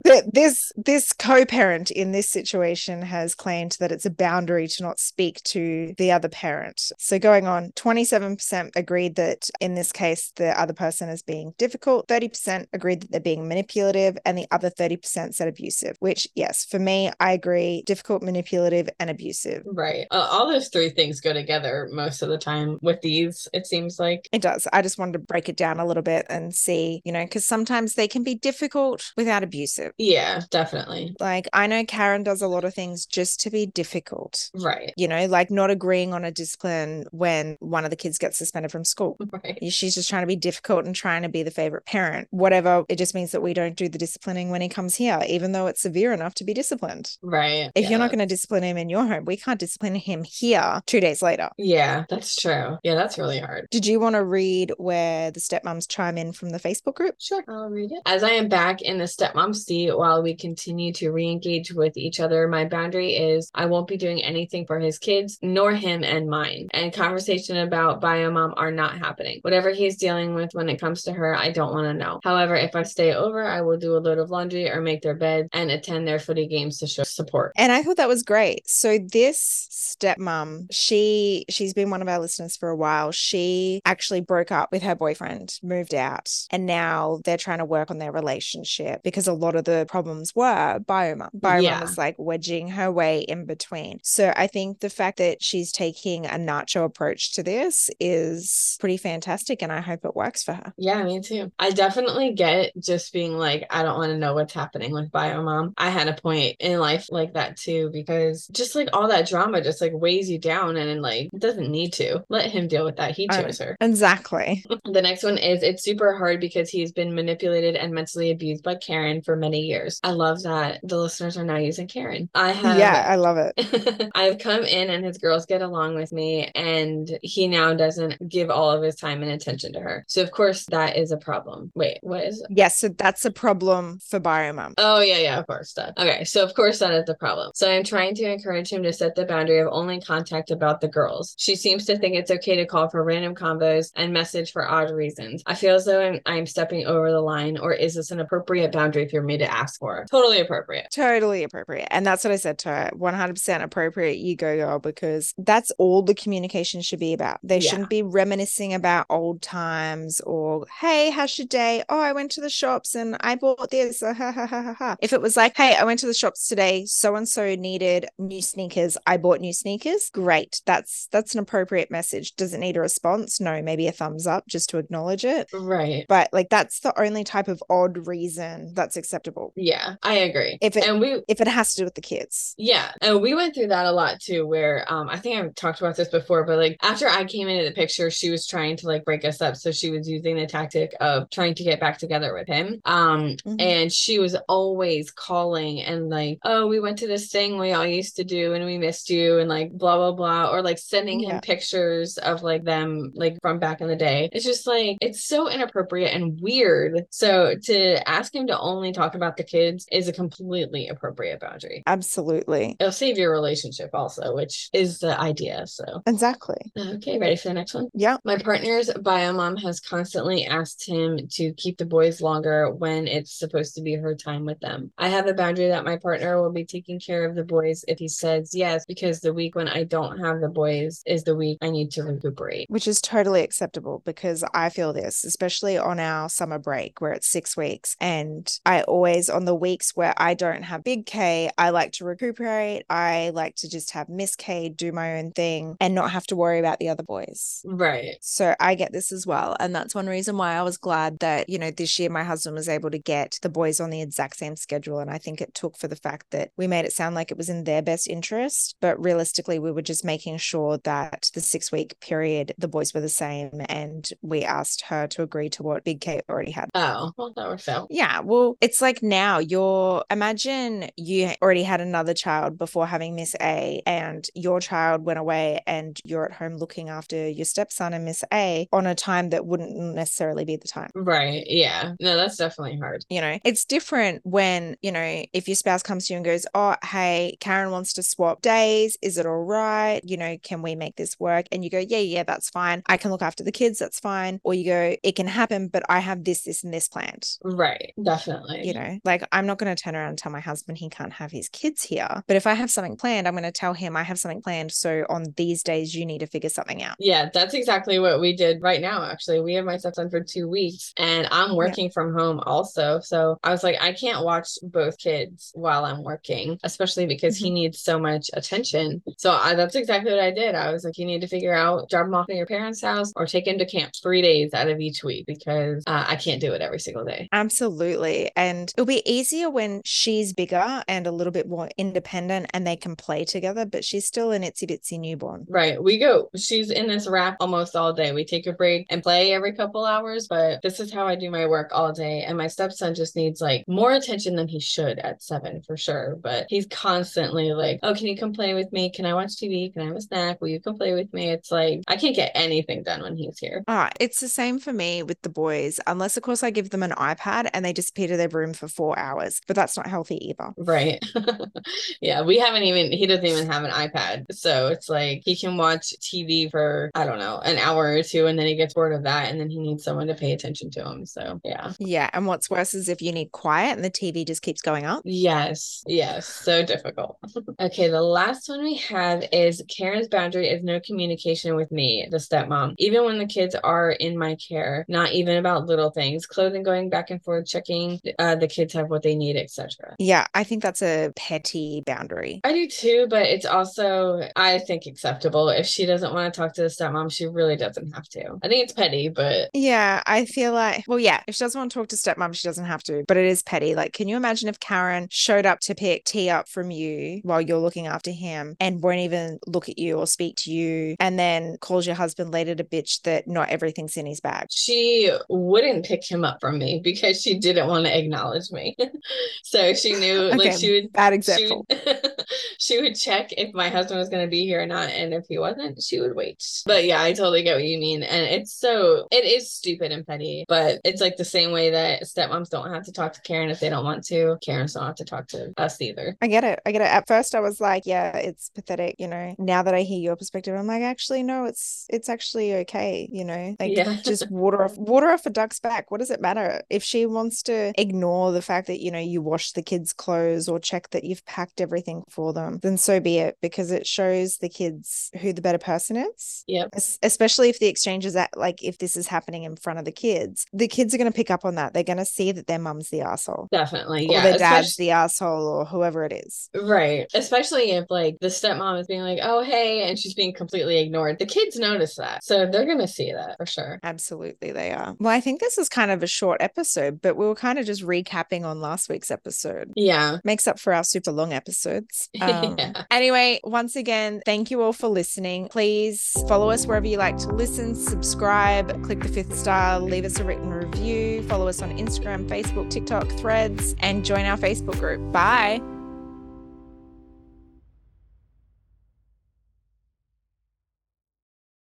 th- 0.05 0.23
this 0.31 0.71
this 0.75 1.13
co-parent 1.13 1.91
in 1.91 2.11
this 2.11 2.29
situation 2.29 3.01
has 3.01 3.35
claimed 3.35 3.77
that 3.79 3.91
it's 3.91 4.05
a 4.05 4.09
boundary 4.09 4.28
to 4.29 4.83
not 4.83 4.99
speak 4.99 5.41
to 5.43 5.93
the 5.97 6.11
other 6.11 6.29
parent. 6.29 6.91
So 6.97 7.19
going 7.19 7.47
on, 7.47 7.71
27% 7.71 8.71
agreed 8.75 9.15
that 9.15 9.49
in 9.59 9.75
this 9.75 9.91
case 9.91 10.31
the 10.35 10.59
other 10.59 10.73
person 10.73 11.09
is 11.09 11.21
being 11.21 11.53
difficult, 11.57 12.07
30% 12.07 12.67
agreed 12.73 13.01
that 13.01 13.11
they're 13.11 13.19
being 13.19 13.47
manipulative, 13.47 14.17
and 14.25 14.37
the 14.37 14.47
other 14.51 14.69
30% 14.69 15.33
said 15.33 15.47
abusive, 15.47 15.95
which 15.99 16.27
yes, 16.35 16.65
for 16.65 16.79
me, 16.79 17.11
I 17.19 17.33
agree, 17.33 17.83
difficult, 17.85 18.23
manipulative, 18.23 18.89
and 18.99 19.09
abusive. 19.09 19.63
right. 19.65 20.07
Uh, 20.11 20.27
all 20.31 20.47
those 20.47 20.69
three 20.69 20.89
things 20.89 21.21
go 21.21 21.33
together 21.33 21.89
most 21.91 22.21
of 22.21 22.29
the 22.29 22.37
time 22.37 22.79
with 22.81 23.01
these. 23.01 23.47
It 23.53 23.67
seems 23.67 23.99
like. 23.99 24.27
It 24.31 24.41
does. 24.41 24.67
I 24.71 24.81
just 24.81 24.97
wanted 24.97 25.13
to 25.13 25.19
break 25.19 25.49
it 25.49 25.57
down 25.57 25.79
a 25.79 25.85
little 25.85 26.03
bit 26.03 26.25
and 26.29 26.53
see, 26.53 27.01
you 27.03 27.11
know, 27.11 27.23
because 27.23 27.45
sometimes 27.45 27.93
they 27.93 28.07
can 28.07 28.23
be 28.23 28.35
difficult 28.35 29.11
without 29.17 29.43
abusive. 29.43 29.93
Yeah, 29.97 30.41
definitely. 30.49 31.15
Like, 31.19 31.47
I 31.53 31.67
know 31.67 31.83
Karen 31.85 32.23
does 32.23 32.41
a 32.41 32.47
lot 32.47 32.63
of 32.63 32.73
things 32.73 33.05
just 33.05 33.41
to 33.41 33.49
be 33.49 33.65
difficult. 33.65 34.08
Right. 34.55 34.93
You 34.97 35.07
know, 35.07 35.25
like 35.25 35.51
not 35.51 35.69
agreeing 35.69 36.13
on 36.13 36.23
a 36.25 36.31
discipline 36.31 37.05
when 37.11 37.57
one 37.59 37.83
of 37.85 37.89
the 37.89 37.95
kids 37.95 38.17
gets 38.17 38.37
suspended 38.37 38.71
from 38.71 38.85
school. 38.85 39.17
Right. 39.31 39.71
She's 39.71 39.95
just 39.95 40.09
trying 40.09 40.23
to 40.23 40.27
be 40.27 40.35
difficult 40.35 40.85
and 40.85 40.95
trying 40.95 41.21
to 41.21 41.29
be 41.29 41.43
the 41.43 41.51
favorite 41.51 41.85
parent. 41.85 42.27
Whatever, 42.31 42.83
it 42.89 42.97
just 42.97 43.13
means 43.13 43.31
that 43.31 43.41
we 43.41 43.53
don't 43.53 43.75
do 43.75 43.87
the 43.87 43.97
disciplining 43.99 44.49
when 44.49 44.59
he 44.61 44.67
comes 44.67 44.95
here, 44.95 45.21
even 45.27 45.51
though 45.51 45.67
it's 45.67 45.81
severe 45.81 46.11
enough 46.13 46.33
to 46.35 46.43
be 46.43 46.53
disciplined. 46.53 47.15
Right. 47.21 47.69
If 47.75 47.83
Yeah, 47.83 47.91
you're 47.91 47.99
not 47.99 48.09
going 48.09 48.19
to 48.19 48.25
discipline 48.25 48.63
him 48.63 48.75
in 48.77 48.89
your 48.89 49.05
home, 49.05 49.25
we 49.25 49.37
can't 49.37 49.59
discipline 49.59 49.95
him 49.95 50.23
here 50.23 50.81
two 50.87 50.99
days 50.99 51.21
later. 51.21 51.49
Yeah, 51.57 52.05
that's 52.09 52.35
true. 52.35 52.77
Yeah, 52.83 52.95
that's 52.95 53.17
really 53.17 53.39
hard. 53.39 53.67
Did 53.69 53.85
you 53.85 53.99
want 53.99 54.15
to 54.15 54.23
read 54.23 54.73
where 54.77 55.31
the 55.31 55.39
stepmoms 55.39 55.87
chime 55.87 56.17
in 56.17 56.33
from 56.33 56.49
the 56.49 56.59
Facebook 56.59 56.95
group? 56.95 57.15
Sure, 57.19 57.43
I'll 57.47 57.69
read 57.69 57.91
it. 57.91 58.01
As 58.05 58.23
I 58.23 58.31
am 58.31 58.49
back 58.49 58.81
in 58.81 58.97
the 58.97 59.05
stepmom 59.05 59.55
seat 59.55 59.95
while 59.97 60.23
we 60.23 60.35
continue 60.35 60.91
to 60.93 61.11
re 61.11 61.29
engage 61.29 61.71
with 61.71 61.97
each 61.97 62.19
other, 62.19 62.47
my 62.47 62.65
boundary 62.65 63.13
is 63.13 63.51
I 63.53 63.67
won't 63.67 63.87
be 63.87 63.97
doing 63.99 64.23
anything 64.23 64.65
for 64.65 64.79
his 64.79 64.97
kids, 64.97 65.37
nor 65.41 65.73
him 65.73 66.03
and 66.03 66.29
mine. 66.29 66.67
And 66.71 66.91
conversation 66.93 67.57
about 67.57 68.01
bio 68.01 68.31
mom 68.31 68.53
are 68.57 68.71
not 68.71 68.97
happening. 68.97 69.39
Whatever 69.41 69.69
he's 69.71 69.97
dealing 69.97 70.33
with 70.33 70.49
when 70.53 70.69
it 70.69 70.79
comes 70.79 71.03
to 71.03 71.13
her, 71.13 71.35
I 71.35 71.51
don't 71.51 71.73
want 71.73 71.85
to 71.87 71.93
know. 71.93 72.19
However, 72.23 72.55
if 72.55 72.75
I 72.75 72.83
stay 72.83 73.13
over, 73.13 73.43
I 73.45 73.61
will 73.61 73.77
do 73.77 73.95
a 73.95 73.99
load 73.99 74.17
of 74.17 74.29
laundry 74.31 74.69
or 74.69 74.81
make 74.81 75.01
their 75.01 75.15
bed 75.15 75.47
and 75.53 75.69
attend 75.69 76.07
their 76.07 76.19
footy 76.19 76.47
games 76.47 76.79
to 76.79 76.87
show 76.87 77.03
support. 77.03 77.51
And 77.55 77.71
I 77.71 77.83
thought 77.83 77.97
that 77.97 78.07
was 78.07 78.23
great. 78.23 78.67
So 78.67 78.97
this 78.97 79.67
stepmom, 79.99 80.67
she 80.71 81.45
she's 81.49 81.73
been 81.73 81.89
one 81.89 82.01
of 82.01 82.07
our 82.07 82.19
listeners 82.19 82.55
for 82.57 82.69
a 82.69 82.75
while. 82.75 83.11
She 83.11 83.81
actually 83.85 84.21
broke 84.21 84.51
up 84.51 84.71
with 84.71 84.83
her 84.83 84.95
boyfriend, 84.95 85.59
moved 85.61 85.93
out, 85.93 86.31
and 86.51 86.65
now 86.65 87.19
they're 87.25 87.37
trying 87.37 87.59
to 87.59 87.65
work 87.65 87.91
on 87.91 87.97
their 87.97 88.11
relationship 88.11 89.03
because 89.03 89.27
a 89.27 89.33
lot 89.33 89.55
of 89.55 89.65
the 89.65 89.85
problems 89.89 90.35
were 90.35 90.79
bioma. 90.87 91.29
Bioma 91.35 91.63
Yeah. 91.63 91.81
was 91.81 91.97
like 91.97 92.15
wedging 92.17 92.69
her 92.69 92.91
way 92.91 93.19
in 93.19 93.45
between. 93.45 93.88
So 94.03 94.33
I 94.35 94.47
think 94.47 94.79
the 94.79 94.89
fact 94.89 95.17
that 95.17 95.43
she's 95.43 95.71
taking 95.71 96.25
a 96.25 96.31
nacho 96.31 96.85
approach 96.85 97.33
to 97.33 97.43
this 97.43 97.89
is 97.99 98.77
pretty 98.79 98.97
fantastic 98.97 99.61
and 99.61 99.71
I 99.71 99.81
hope 99.81 100.05
it 100.05 100.15
works 100.15 100.43
for 100.43 100.53
her. 100.53 100.73
Yeah, 100.77 101.03
me 101.03 101.21
too. 101.21 101.51
I 101.59 101.71
definitely 101.71 102.33
get 102.33 102.71
just 102.79 103.13
being 103.13 103.37
like, 103.37 103.65
I 103.69 103.83
don't 103.83 103.97
want 103.97 104.11
to 104.11 104.17
know 104.17 104.33
what's 104.33 104.53
happening 104.53 104.91
with 104.91 105.11
Biomom. 105.11 105.73
I 105.77 105.89
had 105.89 106.07
a 106.07 106.13
point 106.13 106.57
in 106.59 106.79
life 106.79 107.07
like 107.09 107.33
that 107.33 107.57
too, 107.57 107.89
because 107.91 108.47
just 108.51 108.75
like 108.75 108.89
all 108.93 109.07
that 109.09 109.27
drama 109.27 109.61
just 109.61 109.81
like 109.81 109.93
weighs 109.93 110.29
you 110.29 110.39
down 110.39 110.77
and 110.77 111.01
like 111.01 111.29
doesn't 111.37 111.69
need 111.69 111.93
to. 111.93 112.23
Let 112.29 112.51
him 112.51 112.67
deal 112.67 112.85
with 112.85 112.97
that. 112.97 113.15
He 113.15 113.29
I- 113.29 113.41
chose 113.41 113.59
her. 113.59 113.77
Exactly. 113.79 114.63
The 114.89 115.01
next 115.03 115.23
one 115.23 115.37
is 115.37 115.61
it's 115.61 115.83
super 115.83 116.17
hard 116.17 116.39
because 116.39 116.69
he's 116.69 116.91
been 116.91 117.13
manipulated 117.13 117.75
and 117.75 117.93
mentally 117.93 118.31
abused 118.31 118.63
by 118.63 118.75
Karen 118.75 119.21
for 119.21 119.35
many 119.35 119.61
years. 119.61 119.99
I 120.03 120.11
love 120.11 120.41
that 120.43 120.79
the 120.83 120.97
listeners 120.97 121.37
are 121.37 121.43
now 121.43 121.57
using 121.57 121.87
Karen. 121.87 122.29
I 122.33 122.51
have 122.51 122.79
yeah, 122.79 123.05
I 123.07 123.15
love 123.15 123.37
it. 123.37 123.53
I've 124.15 124.39
come 124.39 124.63
in 124.63 124.89
and 124.89 125.05
his 125.05 125.17
girls 125.17 125.45
get 125.45 125.61
along 125.61 125.95
with 125.95 126.11
me, 126.11 126.51
and 126.55 127.17
he 127.21 127.47
now 127.47 127.73
doesn't 127.73 128.29
give 128.29 128.49
all 128.49 128.71
of 128.71 128.83
his 128.83 128.95
time 128.95 129.21
and 129.21 129.31
attention 129.31 129.73
to 129.73 129.79
her. 129.79 130.05
So, 130.07 130.21
of 130.21 130.31
course, 130.31 130.65
that 130.67 130.97
is 130.97 131.11
a 131.11 131.17
problem. 131.17 131.71
Wait, 131.75 131.99
what 132.01 132.23
is 132.23 132.41
It? 132.41 132.47
Yes, 132.49 132.79
so 132.79 132.89
that's 132.89 133.25
a 133.25 133.31
problem 133.31 133.99
for 133.99 134.19
biomom. 134.19 134.73
Oh, 134.77 135.01
yeah, 135.01 135.17
yeah, 135.17 135.39
of 135.39 135.47
course. 135.47 135.73
That. 135.73 135.93
Okay, 135.97 136.23
so 136.23 136.43
of 136.43 136.53
course 136.53 136.79
that 136.79 136.91
is 136.93 137.05
the 137.05 137.15
problem. 137.15 137.51
So 137.55 137.69
I'm 137.69 137.83
trying 137.83 138.15
to 138.15 138.31
encourage 138.31 138.71
him 138.71 138.83
to 138.83 138.93
set 138.93 139.15
the 139.15 139.25
boundary 139.25 139.59
of 139.59 139.67
only 139.71 140.01
contact 140.01 140.51
about 140.51 140.81
the 140.81 140.87
girls. 140.87 141.35
She 141.37 141.55
seems 141.55 141.85
to 141.85 141.97
think 141.97 142.15
it's 142.15 142.31
okay 142.31 142.55
to 142.55 142.65
call 142.65 142.89
for 142.89 143.03
random 143.03 143.35
combos 143.35 143.91
and 143.95 144.13
message 144.13 144.51
for 144.51 144.67
odd 144.67 144.91
reasons. 144.91 145.43
I 145.45 145.55
feel 145.55 145.75
as 145.75 145.85
though 145.85 146.01
I'm, 146.01 146.19
I'm 146.25 146.45
stepping 146.45 146.85
over 146.85 147.11
the 147.11 147.21
line, 147.21 147.57
or 147.57 147.73
is 147.73 147.95
this 147.95 148.11
an 148.11 148.19
appropriate 148.19 148.71
boundary 148.71 149.07
for 149.07 149.21
me 149.21 149.37
to 149.37 149.51
ask 149.51 149.79
for? 149.79 150.05
Totally 150.09 150.39
appropriate. 150.39 150.87
Totally 150.93 151.43
appropriate. 151.43 151.87
And 151.91 152.05
that's 152.05 152.23
what 152.23 152.33
I 152.33 152.37
said 152.37 152.57
to 152.59 152.69
her 152.69 152.89
100% 152.93 153.63
appropriate. 153.69 154.17
You 154.17 154.35
go, 154.35 154.55
girl, 154.57 154.79
because 154.79 155.33
that's 155.37 155.71
all 155.77 156.01
the 156.01 156.13
communication 156.15 156.81
should 156.81 156.99
be 156.99 157.13
about. 157.13 157.39
They 157.43 157.59
Yeah. 157.59 157.69
shouldn't 157.69 157.89
be 157.89 158.01
reminiscing 158.01 158.73
about 158.73 159.05
old 159.09 159.41
times 159.41 160.19
or, 160.21 160.65
hey, 160.81 161.09
how's 161.11 161.37
your 161.37 161.47
day? 161.47 161.83
Oh, 161.89 161.99
I 161.99 162.11
went 162.13 162.31
to 162.31 162.41
the 162.41 162.49
shops 162.49 162.95
and 162.95 163.15
I 163.19 163.35
bought 163.35 163.69
this. 163.71 163.99
Ha, 164.01 164.13
ha, 164.13 164.31
ha, 164.31 164.47
ha, 164.47 164.73
ha. 164.77 164.95
If 165.01 165.13
it 165.13 165.21
was 165.21 165.37
like, 165.37 165.55
hey, 165.55 165.75
I 165.75 165.83
went 165.83 165.99
to 165.99 166.07
the 166.07 166.13
shops 166.13 166.47
today, 166.47 166.85
so 166.85 167.15
and 167.15 167.27
so 167.27 167.55
needed 167.55 168.07
new 168.17 168.41
sneakers. 168.41 168.97
I 169.05 169.17
bought 169.17 169.39
new 169.39 169.53
sneakers. 169.53 170.09
Great. 170.09 170.61
That's 170.65 171.07
that's 171.11 171.33
an 171.33 171.39
appropriate 171.39 171.91
message. 171.91 172.35
Does 172.35 172.53
it 172.53 172.59
need 172.59 172.77
a 172.77 172.81
response? 172.81 173.39
No, 173.39 173.61
maybe 173.61 173.87
a 173.87 173.91
thumbs 173.91 174.25
up 174.27 174.47
just 174.47 174.69
to 174.71 174.77
acknowledge 174.77 175.25
it. 175.25 175.47
Right. 175.53 176.05
But 176.07 176.29
like 176.33 176.49
that's 176.49 176.79
the 176.79 176.99
only 176.99 177.23
type 177.23 177.47
of 177.47 177.61
odd 177.69 178.07
reason 178.07 178.73
that's 178.73 178.97
acceptable. 178.97 179.53
Yeah, 179.55 179.95
I 180.03 180.15
agree. 180.15 180.57
If 180.61 180.75
it- 180.77 180.87
and 180.87 180.99
we 180.99 181.21
If 181.27 181.41
it 181.41 181.47
has 181.47 181.73
to 181.75 181.81
do 181.81 181.85
with 181.85 181.95
the 181.95 182.01
kids. 182.01 182.55
Yeah, 182.57 182.91
and 183.01 183.21
we 183.21 183.33
went 183.35 183.53
through 183.59 183.67
that 183.67 183.85
a 183.85 183.91
lot 183.91 184.19
too. 184.21 184.45
Where 184.47 184.85
um, 184.91 185.09
I 185.09 185.17
think 185.17 185.37
I've 185.37 185.53
talked 185.55 185.79
about 185.81 185.95
this 185.95 186.07
before, 186.07 186.45
but 186.45 186.57
like 186.57 186.77
after 186.81 187.07
I 187.07 187.25
came 187.25 187.47
into 187.47 187.65
the 187.65 187.75
picture, 187.75 188.09
she 188.09 188.29
was 188.29 188.47
trying 188.47 188.77
to 188.77 188.87
like 188.87 189.03
break 189.05 189.25
us 189.25 189.41
up. 189.41 189.55
So 189.57 189.71
she 189.71 189.89
was 189.91 190.07
using 190.09 190.35
the 190.37 190.45
tactic 190.47 190.93
of 190.99 191.29
trying 191.29 191.55
to 191.55 191.63
get 191.63 191.79
back 191.79 191.97
together 191.97 192.33
with 192.33 192.47
him. 192.47 192.79
Um, 192.85 193.35
Mhm. 193.45 193.61
and 193.61 193.91
she 193.91 194.19
was 194.19 194.35
always 194.47 195.11
calling 195.11 195.81
and 195.81 196.09
like, 196.09 196.39
oh, 196.43 196.67
we 196.67 196.79
went 196.79 196.99
to 196.99 197.07
this 197.07 197.29
thing 197.31 197.57
we 197.57 197.73
all 197.73 197.85
used 197.85 198.15
to 198.15 198.23
do, 198.23 198.53
and 198.53 198.65
we 198.65 198.77
missed 198.77 199.09
you, 199.09 199.39
and 199.39 199.49
like 199.49 199.71
blah 199.71 199.97
blah 199.97 200.11
blah, 200.13 200.51
or 200.51 200.61
like 200.61 200.77
sending 200.77 201.19
him 201.19 201.41
pictures 201.41 202.17
of 202.17 202.43
like 202.43 202.63
them 202.63 203.11
like 203.15 203.37
from 203.41 203.59
back 203.59 203.81
in 203.81 203.87
the 203.87 203.95
day. 203.95 204.29
It's 204.31 204.45
just 204.45 204.65
like 204.67 204.97
it's 205.01 205.23
so 205.25 205.49
inappropriate 205.49 206.13
and 206.13 206.39
weird. 206.41 207.05
So 207.09 207.55
to 207.63 208.09
ask 208.09 208.33
him 208.33 208.47
to 208.47 208.59
only 208.59 208.91
talk 208.91 209.15
about 209.15 209.35
the 209.37 209.43
kids 209.43 209.85
is 209.91 210.07
a 210.07 210.13
completely 210.13 210.87
appropriate 210.87 211.39
boundary. 211.41 211.83
Absolutely. 211.85 212.29
Absolutely. 212.29 212.75
It'll 212.79 212.91
save 212.91 213.17
your 213.17 213.31
relationship 213.31 213.48
also, 213.93 214.35
which 214.35 214.69
is 214.73 214.99
the 214.99 215.19
idea. 215.19 215.65
So, 215.67 216.01
Exactly. 216.05 216.57
okay, 216.77 217.17
ready 217.19 217.35
for 217.35 217.49
the 217.49 217.53
next 217.53 217.73
one? 217.73 217.87
Yeah. 217.93 218.17
My 218.23 218.37
partner's 218.37 218.91
bio 219.01 219.33
mom 219.33 219.57
has 219.57 219.79
constantly 219.79 220.45
asked 220.45 220.87
him 220.87 221.27
to 221.31 221.53
keep 221.53 221.77
the 221.77 221.85
boys 221.85 222.21
longer 222.21 222.71
when 222.71 223.07
it's 223.07 223.37
supposed 223.37 223.75
to 223.75 223.81
be 223.81 223.95
her 223.95 224.15
time 224.15 224.45
with 224.45 224.59
them. 224.59 224.91
I 224.97 225.09
have 225.09 225.27
a 225.27 225.33
boundary 225.33 225.67
that 225.67 225.85
my 225.85 225.97
partner 225.97 226.41
will 226.41 226.51
be 226.51 226.65
taking 226.65 226.99
care 226.99 227.25
of 227.25 227.35
the 227.35 227.43
boys 227.43 227.83
if 227.87 227.99
he 227.99 228.07
says 228.07 228.51
yes, 228.53 228.85
because 228.85 229.19
the 229.19 229.33
week 229.33 229.55
when 229.55 229.67
I 229.67 229.83
don't 229.83 230.19
have 230.19 230.41
the 230.41 230.49
boys 230.49 231.01
is 231.05 231.23
the 231.23 231.35
week 231.35 231.57
I 231.61 231.69
need 231.69 231.91
to 231.91 232.03
recuperate. 232.03 232.69
Which 232.69 232.87
is 232.87 233.01
totally 233.01 233.41
acceptable 233.41 234.01
because 234.05 234.43
I 234.53 234.69
feel 234.69 234.93
this, 234.93 235.23
especially 235.23 235.77
on 235.77 235.99
our 235.99 236.29
summer 236.29 236.59
break 236.59 237.01
where 237.01 237.13
it's 237.13 237.27
six 237.27 237.55
weeks. 237.57 237.95
And 237.99 238.51
I 238.65 238.81
always, 238.83 239.29
on 239.29 239.45
the 239.45 239.55
weeks 239.55 239.95
where 239.95 240.13
I 240.17 240.33
don't 240.33 240.63
have 240.63 240.83
big 240.83 241.05
K, 241.05 241.49
I 241.57 241.69
like 241.69 241.93
to 241.93 242.05
recuperate. 242.05 242.85
I 242.89 243.31
like 243.39 243.55
to 243.55 243.69
just 243.69 243.91
have 243.91 244.09
Miss 244.09 244.35
K 244.35 244.69
do 244.69 244.91
my 244.91 245.17
own 245.17 245.31
thing 245.31 245.77
and 245.79 245.95
not 245.95 246.11
have 246.11 246.27
to 246.27 246.35
worry 246.35 246.59
about 246.59 246.79
the 246.79 246.89
other 246.89 247.03
boys. 247.03 247.61
Right. 247.65 248.17
So 248.21 248.55
I 248.59 248.75
get 248.75 248.91
this 248.91 249.11
as 249.11 249.25
well. 249.25 249.55
And 249.59 249.73
that's 249.73 249.95
one 249.95 250.07
reason 250.07 250.37
why 250.37 250.55
I 250.55 250.61
was 250.61 250.77
glad 250.77 251.19
that, 251.19 251.49
you 251.49 251.57
know, 251.57 251.71
this 251.71 251.97
year 251.97 252.09
my 252.09 252.23
husband 252.23 252.55
was 252.55 252.69
able 252.69 252.91
to 252.91 252.99
get 252.99 253.39
the 253.41 253.49
boys 253.49 253.79
on 253.79 253.89
the 253.89 254.01
exact 254.01 254.35
same 254.35 254.55
schedule. 254.55 254.99
And 254.99 255.09
I 255.09 255.17
think 255.17 255.41
it 255.41 255.53
took 255.53 255.77
for 255.77 255.87
the 255.87 255.95
fact 255.95 256.27
that 256.31 256.51
we 256.57 256.67
made 256.67 256.85
it 256.85 256.93
sound 256.93 257.15
like 257.15 257.31
it 257.31 257.37
was 257.37 257.49
in 257.49 257.63
their 257.63 257.81
best 257.81 258.07
interest. 258.07 258.75
But 258.81 259.01
realistically, 259.01 259.59
we 259.59 259.71
were 259.71 259.81
just 259.81 260.03
making 260.03 260.37
sure 260.37 260.77
that 260.83 261.29
the 261.33 261.41
six 261.41 261.71
week 261.71 261.99
period, 262.01 262.53
the 262.57 262.67
boys 262.67 262.93
were 262.93 263.01
the 263.01 263.09
same. 263.09 263.61
And 263.69 264.07
we 264.21 264.43
asked 264.43 264.81
her 264.89 265.07
to 265.07 265.23
agree 265.23 265.49
to 265.49 265.63
what 265.63 265.83
Big 265.83 266.01
K 266.01 266.21
already 266.29 266.51
had. 266.51 266.69
Oh, 266.75 267.13
well, 267.17 267.33
that 267.35 267.47
works 267.47 267.69
out. 267.69 267.87
Yeah, 267.89 268.19
well, 268.19 268.57
it's 268.61 268.81
like 268.81 269.01
now 269.01 269.39
you're 269.39 270.03
imagine 270.09 270.89
you 270.97 271.31
already 271.41 271.63
had 271.63 271.81
another 271.81 272.13
child 272.13 272.57
before 272.57 272.87
having 272.87 273.15
Miss 273.15 273.28
A, 273.41 273.81
and 273.85 274.27
your 274.35 274.59
child 274.59 275.05
went 275.05 275.19
away, 275.19 275.61
and 275.67 275.99
you're 276.03 276.25
at 276.25 276.33
home 276.33 276.57
looking 276.57 276.89
after 276.89 277.27
your 277.29 277.45
stepson 277.45 277.93
and 277.93 278.05
Miss 278.05 278.23
A 278.33 278.67
on 278.71 278.85
a 278.85 278.95
time 278.95 279.29
that 279.29 279.45
wouldn't 279.45 279.75
necessarily 279.95 280.45
be 280.45 280.55
the 280.55 280.67
time. 280.67 280.89
Right. 280.95 281.43
Yeah. 281.47 281.93
No, 281.99 282.15
that's 282.15 282.37
definitely 282.37 282.77
hard. 282.77 283.05
You 283.09 283.21
know, 283.21 283.39
it's 283.43 283.65
different 283.65 284.21
when, 284.23 284.77
you 284.81 284.91
know, 284.91 285.25
if 285.33 285.47
your 285.47 285.55
spouse 285.55 285.83
comes 285.83 286.07
to 286.07 286.13
you 286.13 286.17
and 286.17 286.25
goes, 286.25 286.45
Oh, 286.53 286.75
hey, 286.83 287.37
Karen 287.39 287.71
wants 287.71 287.93
to 287.93 288.03
swap 288.03 288.41
days. 288.41 288.97
Is 289.01 289.17
it 289.17 289.25
all 289.25 289.43
right? 289.43 290.01
You 290.03 290.17
know, 290.17 290.37
can 290.41 290.61
we 290.61 290.75
make 290.75 290.95
this 290.95 291.19
work? 291.19 291.47
And 291.51 291.63
you 291.63 291.69
go, 291.69 291.79
Yeah, 291.79 291.97
yeah, 291.99 292.23
that's 292.23 292.49
fine. 292.49 292.83
I 292.87 292.97
can 292.97 293.11
look 293.11 293.21
after 293.21 293.43
the 293.43 293.51
kids. 293.51 293.79
That's 293.79 293.99
fine. 293.99 294.39
Or 294.43 294.53
you 294.53 294.65
go, 294.65 294.95
It 295.03 295.15
can 295.15 295.27
happen, 295.27 295.67
but 295.67 295.83
I 295.89 295.99
have 295.99 296.23
this, 296.23 296.43
this, 296.43 296.63
and 296.63 296.73
this 296.73 296.87
planned. 296.87 297.27
Right. 297.43 297.93
Definitely. 298.01 298.67
You 298.67 298.73
know, 298.73 298.99
like 299.03 299.27
I'm 299.31 299.45
not 299.45 299.57
going 299.57 299.73
to 299.75 299.81
turn 299.81 299.95
around 299.95 300.09
and 300.09 300.17
tell 300.17 300.31
my 300.31 300.39
husband 300.39 300.77
he 300.77 300.89
can't 300.89 301.13
have 301.13 301.31
his 301.31 301.49
kids 301.49 301.83
here. 301.83 302.23
But 302.27 302.37
if 302.37 302.47
I 302.47 302.53
have 302.53 302.71
something 302.71 302.97
planned, 302.97 303.08
I'm 303.27 303.33
going 303.33 303.43
to 303.43 303.51
tell 303.51 303.73
him 303.73 303.95
I 303.95 304.03
have 304.03 304.19
something 304.19 304.41
planned. 304.41 304.71
So 304.71 305.05
on 305.09 305.33
these 305.37 305.63
days, 305.63 305.95
you 305.95 306.05
need 306.05 306.19
to 306.19 306.27
figure 306.27 306.49
something 306.49 306.83
out. 306.83 306.95
Yeah, 306.99 307.29
that's 307.33 307.53
exactly 307.53 307.99
what 307.99 308.19
we 308.19 308.35
did 308.35 308.61
right 308.61 308.81
now. 308.81 309.03
Actually, 309.03 309.41
we 309.41 309.53
have 309.55 309.65
my 309.65 309.77
stepson 309.77 310.09
for 310.09 310.21
two 310.21 310.47
weeks 310.47 310.93
and 310.97 311.27
I'm 311.31 311.55
working 311.55 311.89
from 311.91 312.13
home 312.13 312.39
also. 312.45 312.99
So 312.99 313.37
I 313.43 313.51
was 313.51 313.63
like, 313.63 313.77
I 313.81 313.93
can't 313.93 314.23
watch 314.23 314.49
both 314.61 314.97
kids 314.97 315.51
while 315.53 315.85
I'm 315.85 316.03
working, 316.03 316.59
especially 316.63 317.05
because 317.05 317.37
he 317.37 317.49
needs 317.49 317.81
so 317.81 317.99
much 317.99 318.29
attention. 318.33 319.01
So 319.17 319.31
I, 319.31 319.55
that's 319.55 319.75
exactly 319.75 320.11
what 320.11 320.21
I 320.21 320.31
did. 320.31 320.55
I 320.55 320.71
was 320.71 320.83
like, 320.83 320.97
you 320.97 321.05
need 321.05 321.21
to 321.21 321.27
figure 321.27 321.53
out 321.53 321.89
drop 321.89 322.05
him 322.05 322.15
off 322.15 322.29
at 322.29 322.35
your 322.35 322.45
parents' 322.45 322.81
house 322.81 323.11
or 323.15 323.25
take 323.25 323.47
him 323.47 323.57
to 323.59 323.65
camp 323.65 323.93
three 324.01 324.21
days 324.21 324.53
out 324.53 324.69
of 324.69 324.79
each 324.79 325.03
week 325.03 325.25
because 325.25 325.83
uh, 325.87 326.05
I 326.07 326.15
can't 326.15 326.41
do 326.41 326.53
it 326.53 326.61
every 326.61 326.79
single 326.79 327.05
day. 327.05 327.29
Absolutely. 327.31 328.31
And 328.35 328.71
it'll 328.75 328.85
be 328.85 329.09
easier 329.09 329.49
when 329.49 329.81
she's 329.85 330.33
bigger 330.33 330.83
and 330.87 331.07
a 331.07 331.11
little 331.11 331.31
bit 331.31 331.47
more 331.47 331.69
independent 331.77 332.47
and 332.53 332.65
they 332.65 332.75
can 332.75 332.95
play 332.99 333.25
together, 333.25 333.65
but 333.65 333.83
she's 333.83 334.05
still 334.05 334.31
an 334.31 334.43
itsy 334.43 334.69
bitsy 334.69 334.99
newborn. 334.99 335.45
Right. 335.49 335.81
We 335.81 335.97
go, 335.97 336.29
she's 336.35 336.69
in 336.69 336.87
this 336.87 337.07
wrap 337.07 337.37
almost 337.39 337.75
all 337.75 337.93
day. 337.93 338.11
We 338.11 338.25
take 338.25 338.47
a 338.47 338.53
break 338.53 338.85
and 338.89 339.01
play 339.01 339.33
every 339.33 339.53
couple 339.53 339.85
hours, 339.85 340.27
but 340.27 340.61
this 340.61 340.79
is 340.79 340.93
how 340.93 341.07
I 341.07 341.15
do 341.15 341.31
my 341.31 341.45
work 341.47 341.69
all 341.73 341.91
day. 341.91 342.23
And 342.23 342.37
my 342.37 342.47
stepson 342.47 342.95
just 342.95 343.15
needs 343.15 343.41
like 343.41 343.63
more 343.67 343.91
attention 343.91 344.35
than 344.35 344.47
he 344.47 344.59
should 344.59 344.99
at 344.99 345.23
seven 345.23 345.61
for 345.61 345.77
sure. 345.77 346.17
But 346.21 346.45
he's 346.49 346.67
constantly 346.67 347.53
like, 347.53 347.79
Oh, 347.83 347.93
can 347.93 348.07
you 348.07 348.17
come 348.17 348.33
play 348.33 348.53
with 348.53 348.71
me? 348.71 348.91
Can 348.91 349.05
I 349.05 349.13
watch 349.13 349.29
TV? 349.29 349.71
Can 349.73 349.81
I 349.81 349.85
have 349.85 349.95
a 349.95 350.01
snack? 350.01 350.41
Will 350.41 350.49
you 350.49 350.59
come 350.59 350.77
play 350.77 350.93
with 350.93 351.11
me? 351.13 351.29
It's 351.29 351.51
like, 351.51 351.81
I 351.87 351.95
can't 351.95 352.15
get 352.15 352.31
anything 352.35 352.83
done 352.83 353.01
when 353.01 353.15
he's 353.15 353.39
here. 353.39 353.63
Ah, 353.67 353.89
it's 353.99 354.19
the 354.19 354.27
same 354.27 354.59
for 354.59 354.73
me 354.73 355.03
with 355.03 355.21
the 355.21 355.29
boys, 355.29 355.79
unless, 355.87 356.17
of 356.17 356.23
course, 356.23 356.43
I 356.43 356.49
give 356.49 356.69
them 356.69 356.83
an 356.83 356.91
iPad 356.91 357.49
and 357.53 357.63
they 357.63 357.73
disappear 357.73 358.07
to 358.07 358.17
their 358.17 358.29
room 358.29 358.53
for 358.53 358.67
four 358.67 358.97
hours, 358.97 359.41
but 359.47 359.55
that's 359.55 359.77
not 359.77 359.87
healthy 359.87 360.29
either. 360.29 360.51
Right. 360.57 361.03
yeah. 362.01 362.21
We 362.21 362.37
haven't 362.37 362.63
even, 362.63 362.88
he 362.91 363.05
doesn't 363.05 363.25
even 363.25 363.49
have 363.49 363.63
an 363.63 363.71
iPad. 363.71 364.25
So 364.31 364.67
it's 364.67 364.89
like 364.89 365.23
he 365.25 365.35
can 365.35 365.57
watch 365.57 365.93
TV 365.99 366.49
for, 366.49 366.91
I 366.95 367.05
don't 367.05 367.19
know, 367.19 367.39
an 367.39 367.57
hour 367.57 367.93
or 367.93 368.03
two 368.03 368.27
and 368.27 368.37
then 368.37 368.47
he 368.47 368.55
gets 368.55 368.73
bored 368.73 368.93
of 368.93 369.03
that 369.03 369.29
and 369.29 369.39
then 369.39 369.49
he 369.49 369.59
needs 369.59 369.83
someone 369.83 370.07
to 370.07 370.15
pay 370.15 370.31
attention 370.31 370.69
to 370.71 370.85
him. 370.85 371.05
So 371.05 371.39
yeah. 371.43 371.73
Yeah. 371.79 372.09
And 372.13 372.25
what's 372.25 372.49
worse 372.49 372.73
is 372.73 372.89
if 372.89 373.01
you 373.01 373.11
need 373.11 373.31
quiet 373.31 373.75
and 373.75 373.83
the 373.83 373.91
TV 373.91 374.25
just 374.25 374.41
keeps 374.41 374.61
going 374.61 374.85
up. 374.85 375.01
Yes, 375.05 375.83
yes, 375.87 376.27
so 376.27 376.63
difficult. 376.65 377.17
okay, 377.59 377.87
the 377.87 378.01
last 378.01 378.49
one 378.49 378.63
we 378.63 378.75
have 378.75 379.23
is 379.31 379.63
Karen's 379.69 380.07
boundary 380.07 380.49
is 380.49 380.63
no 380.63 380.79
communication 380.79 381.55
with 381.55 381.71
me, 381.71 382.07
the 382.09 382.17
stepmom, 382.17 382.75
even 382.77 383.05
when 383.05 383.19
the 383.19 383.25
kids 383.25 383.55
are 383.55 383.91
in 383.91 384.17
my 384.17 384.35
care, 384.35 384.85
not 384.87 385.11
even 385.11 385.37
about 385.37 385.65
little 385.65 385.91
things, 385.91 386.25
clothing 386.25 386.63
going 386.63 386.89
back 386.89 387.09
and 387.09 387.23
forth, 387.23 387.47
checking 387.47 387.99
uh, 388.19 388.35
the 388.35 388.47
kids 388.47 388.73
have 388.73 388.89
what 388.89 389.03
they 389.03 389.15
need, 389.15 389.37
etc. 389.37 389.95
Yeah. 389.99 390.27
I 390.33 390.43
think 390.43 390.63
that's 390.63 390.81
a 390.81 391.11
petty 391.15 391.83
boundary. 391.85 392.41
I 392.43 392.53
do 392.53 392.67
too, 392.67 392.78
but 393.09 393.23
it's 393.23 393.45
also, 393.45 394.21
I 394.35 394.59
think, 394.59 394.85
acceptable. 394.85 395.49
If 395.49 395.65
she 395.65 395.85
doesn't 395.85 396.13
want 396.13 396.33
to 396.33 396.39
talk 396.39 396.53
to 396.55 396.61
the 396.61 396.67
stepmom, 396.67 397.11
she 397.11 397.25
really 397.25 397.55
doesn't 397.55 397.91
have 397.93 398.07
to. 398.09 398.37
I 398.43 398.47
think 398.47 398.63
it's 398.63 398.73
petty, 398.73 399.09
but 399.09 399.49
Yeah, 399.53 400.01
I 400.05 400.25
feel 400.25 400.53
like, 400.53 400.83
well, 400.87 400.99
yeah, 400.99 401.21
if 401.27 401.35
she 401.35 401.39
doesn't 401.39 401.59
want 401.59 401.71
to 401.71 401.79
talk 401.79 401.87
to 401.89 401.95
stepmom, 401.95 402.35
she 402.35 402.47
doesn't 402.47 402.65
have 402.65 402.83
to, 402.83 403.03
but 403.07 403.17
it 403.17 403.25
is 403.25 403.43
petty. 403.43 403.75
Like, 403.75 403.93
can 403.93 404.07
you 404.07 404.17
imagine 404.17 404.49
if 404.49 404.59
Karen 404.59 405.07
showed 405.11 405.45
up 405.45 405.59
to 405.61 405.75
pick 405.75 406.05
tea 406.05 406.29
up 406.29 406.47
from 406.49 406.71
you 406.71 407.21
while 407.23 407.41
you're 407.41 407.59
looking 407.59 407.87
after 407.87 408.11
him 408.11 408.55
and 408.59 408.81
won't 408.81 408.99
even 408.99 409.39
look 409.47 409.69
at 409.69 409.79
you 409.79 409.97
or 409.97 410.07
speak 410.07 410.35
to 410.37 410.51
you 410.51 410.95
and 410.99 411.17
then 411.17 411.57
calls 411.57 411.85
your 411.85 411.95
husband 411.95 412.31
later 412.31 412.55
to 412.55 412.63
bitch 412.63 413.01
that 413.03 413.27
not 413.27 413.49
everything's 413.49 413.97
in 413.97 414.05
his 414.05 414.19
bag? 414.19 414.47
she 414.51 415.09
wouldn't 415.29 415.85
pick 415.85 416.09
him 416.09 416.23
up 416.25 416.37
from 416.41 416.57
me 416.57 416.79
because 416.83 417.21
she 417.21 417.37
didn't 417.39 417.67
want 417.67 417.85
to 417.85 417.97
acknowledge 417.97 418.51
me. 418.51 418.75
so 419.43 419.73
she 419.73 419.93
knew, 419.93 420.31
like, 420.35 420.53
she 420.53 420.71
would 420.73 420.91
Bad 420.93 421.11
she 421.11 421.15
example. 421.15 421.65
would, 421.69 422.01
she 422.69 422.81
would 422.81 422.95
check 422.95 423.31
if 423.33 423.53
my 423.53 423.69
husband 423.69 423.99
was 423.99 424.09
going 424.09 424.23
to 424.23 424.29
be 424.29 424.45
here 424.45 424.61
or 424.61 424.65
not 424.65 424.89
and 424.89 425.13
if 425.13 425.25
he 425.27 425.37
wasn't 425.37 425.81
she 425.81 425.99
would 425.99 426.15
wait 426.15 426.43
but 426.65 426.85
yeah 426.85 427.01
i 427.01 427.11
totally 427.11 427.43
get 427.43 427.55
what 427.55 427.63
you 427.63 427.77
mean 427.77 428.03
and 428.03 428.25
it's 428.25 428.53
so 428.53 429.07
it 429.11 429.25
is 429.25 429.51
stupid 429.51 429.91
and 429.91 430.05
petty 430.05 430.45
but 430.47 430.79
it's 430.83 431.01
like 431.01 431.17
the 431.17 431.25
same 431.25 431.51
way 431.51 431.71
that 431.71 432.03
stepmoms 432.03 432.49
don't 432.49 432.71
have 432.73 432.85
to 432.85 432.91
talk 432.91 433.13
to 433.13 433.21
karen 433.21 433.49
if 433.49 433.59
they 433.59 433.69
don't 433.69 433.83
want 433.83 434.03
to 434.03 434.37
karens 434.41 434.73
don't 434.73 434.85
have 434.85 434.95
to 434.95 435.05
talk 435.05 435.27
to 435.27 435.51
us 435.57 435.81
either 435.81 436.15
I 436.21 436.27
get 436.27 436.43
it. 436.43 436.59
I 436.65 436.71
get 436.71 436.81
it. 436.81 436.85
At 436.85 437.07
first 437.07 437.33
I 437.33 437.39
was 437.39 437.61
like, 437.61 437.85
yeah, 437.85 438.17
it's 438.17 438.49
pathetic, 438.49 438.95
you 438.99 439.07
know. 439.07 439.35
Now 439.37 439.63
that 439.63 439.73
I 439.73 439.81
hear 439.81 439.99
your 439.99 440.15
perspective, 440.15 440.55
I'm 440.55 440.67
like, 440.67 440.81
actually, 440.81 441.23
no, 441.23 441.45
it's 441.45 441.85
it's 441.89 442.09
actually 442.09 442.55
okay, 442.57 443.07
you 443.11 443.23
know. 443.23 443.55
Like 443.59 443.75
Yeah. 443.75 443.95
just 444.03 444.29
water 444.31 444.63
off 444.63 444.77
water 444.77 445.09
off 445.09 445.25
a 445.25 445.29
duck's 445.29 445.59
back. 445.59 445.91
What 445.91 445.99
does 445.99 446.11
it 446.11 446.21
matter? 446.21 446.61
If 446.69 446.83
she 446.83 447.05
wants 447.05 447.43
to 447.43 447.73
ignore 447.79 448.31
the 448.31 448.41
fact 448.41 448.67
that, 448.67 448.81
you 448.81 448.91
know, 448.91 448.99
you 448.99 449.21
wash 449.21 449.53
the 449.53 449.61
kids' 449.61 449.93
clothes 449.93 450.49
or 450.49 450.59
check 450.59 450.89
that 450.89 451.03
you've 451.03 451.25
packed 451.25 451.61
everything 451.61 452.03
for 452.09 452.33
them, 452.33 452.58
then 452.61 452.77
so 452.77 452.99
be 452.99 453.17
it, 453.19 453.37
because 453.41 453.71
it 453.71 453.85
shows 453.87 454.37
the 454.37 454.49
kids 454.49 455.09
who 455.21 455.33
the 455.33 455.41
better 455.41 455.57
person 455.57 455.95
is. 455.95 456.43
yep 456.47 456.69
Es- 456.73 456.97
Especially 457.03 457.49
if 457.49 457.59
the 457.59 457.67
exchange 457.67 458.05
is 458.05 458.15
at 458.15 458.29
like 458.37 458.63
if 458.63 458.77
this 458.77 458.95
is 458.95 459.07
happening 459.07 459.43
in 459.43 459.55
front 459.55 459.79
of 459.79 459.85
the 459.85 459.91
kids, 459.91 460.45
the 460.53 460.67
kids 460.67 460.93
are 460.93 460.97
gonna 460.97 461.11
pick 461.11 461.31
up 461.31 461.45
on 461.45 461.55
that. 461.55 461.73
They're 461.73 461.83
gonna 461.83 462.05
see 462.05 462.31
that 462.31 462.47
their 462.47 462.59
mum's 462.59 462.89
the 462.89 463.01
asshole. 463.01 463.47
definitely 463.51 464.07
Or 464.07 464.11
yeah 464.13 464.23
their 464.23 464.37
dad's 464.37 464.67
especially- 464.69 464.85
the 464.85 464.91
asshole 464.91 465.47
or 465.47 465.65
whoever 465.65 466.05
it 466.05 466.13
is. 466.13 466.49
Right. 466.55 467.07
Especially 467.13 467.71
if 467.71 467.85
like 467.89 468.17
the 468.21 468.27
stepmom 468.27 468.79
is 468.79 468.87
being 468.87 469.01
like, 469.01 469.19
oh, 469.21 469.41
hey, 469.43 469.89
and 469.89 469.97
she's 469.97 470.13
being 470.13 470.33
completely 470.33 470.79
ignored. 470.79 471.19
The 471.19 471.25
kids 471.25 471.57
notice 471.57 471.95
that. 471.95 472.23
So 472.23 472.45
they're 472.45 472.65
going 472.65 472.79
to 472.79 472.87
see 472.87 473.11
that 473.11 473.37
for 473.37 473.45
sure. 473.45 473.79
Absolutely, 473.83 474.51
they 474.51 474.71
are. 474.71 474.95
Well, 474.99 475.13
I 475.13 475.19
think 475.21 475.39
this 475.39 475.57
is 475.57 475.69
kind 475.69 475.91
of 475.91 476.03
a 476.03 476.07
short 476.07 476.41
episode, 476.41 477.01
but 477.01 477.15
we 477.15 477.25
were 477.25 477.35
kind 477.35 477.59
of 477.59 477.65
just 477.65 477.83
recapping 477.83 478.43
on 478.45 478.61
last 478.61 478.89
week's 478.89 479.11
episode. 479.11 479.71
Yeah. 479.75 480.17
Makes 480.23 480.47
up 480.47 480.59
for 480.59 480.73
our 480.73 480.83
super 480.83 481.11
long 481.11 481.33
episodes. 481.33 482.09
Um, 482.21 482.29
Yeah. 482.59 482.83
Anyway, 482.91 483.39
once 483.43 483.75
again, 483.75 484.21
thank 484.25 484.51
you 484.51 484.61
all 484.61 484.73
for 484.73 484.87
listening. 484.87 485.47
Please 485.47 486.13
follow 486.27 486.49
us 486.49 486.65
wherever 486.65 486.85
you 486.85 486.97
like 486.97 487.17
to 487.19 487.29
listen, 487.29 487.73
subscribe, 487.73 488.83
click 488.83 489.01
the 489.01 489.07
fifth 489.07 489.37
star, 489.37 489.79
leave 489.79 490.03
us 490.03 490.19
a 490.19 490.23
written 490.23 490.49
review, 490.49 491.23
follow 491.23 491.47
us 491.47 491.61
on 491.61 491.77
Instagram, 491.77 492.27
Facebook, 492.27 492.69
TikTok, 492.69 493.09
threads, 493.13 493.75
and 493.79 494.03
join 494.03 494.25
our 494.25 494.37
Facebook 494.37 494.79
group. 494.79 495.11
Bye. 495.13 495.61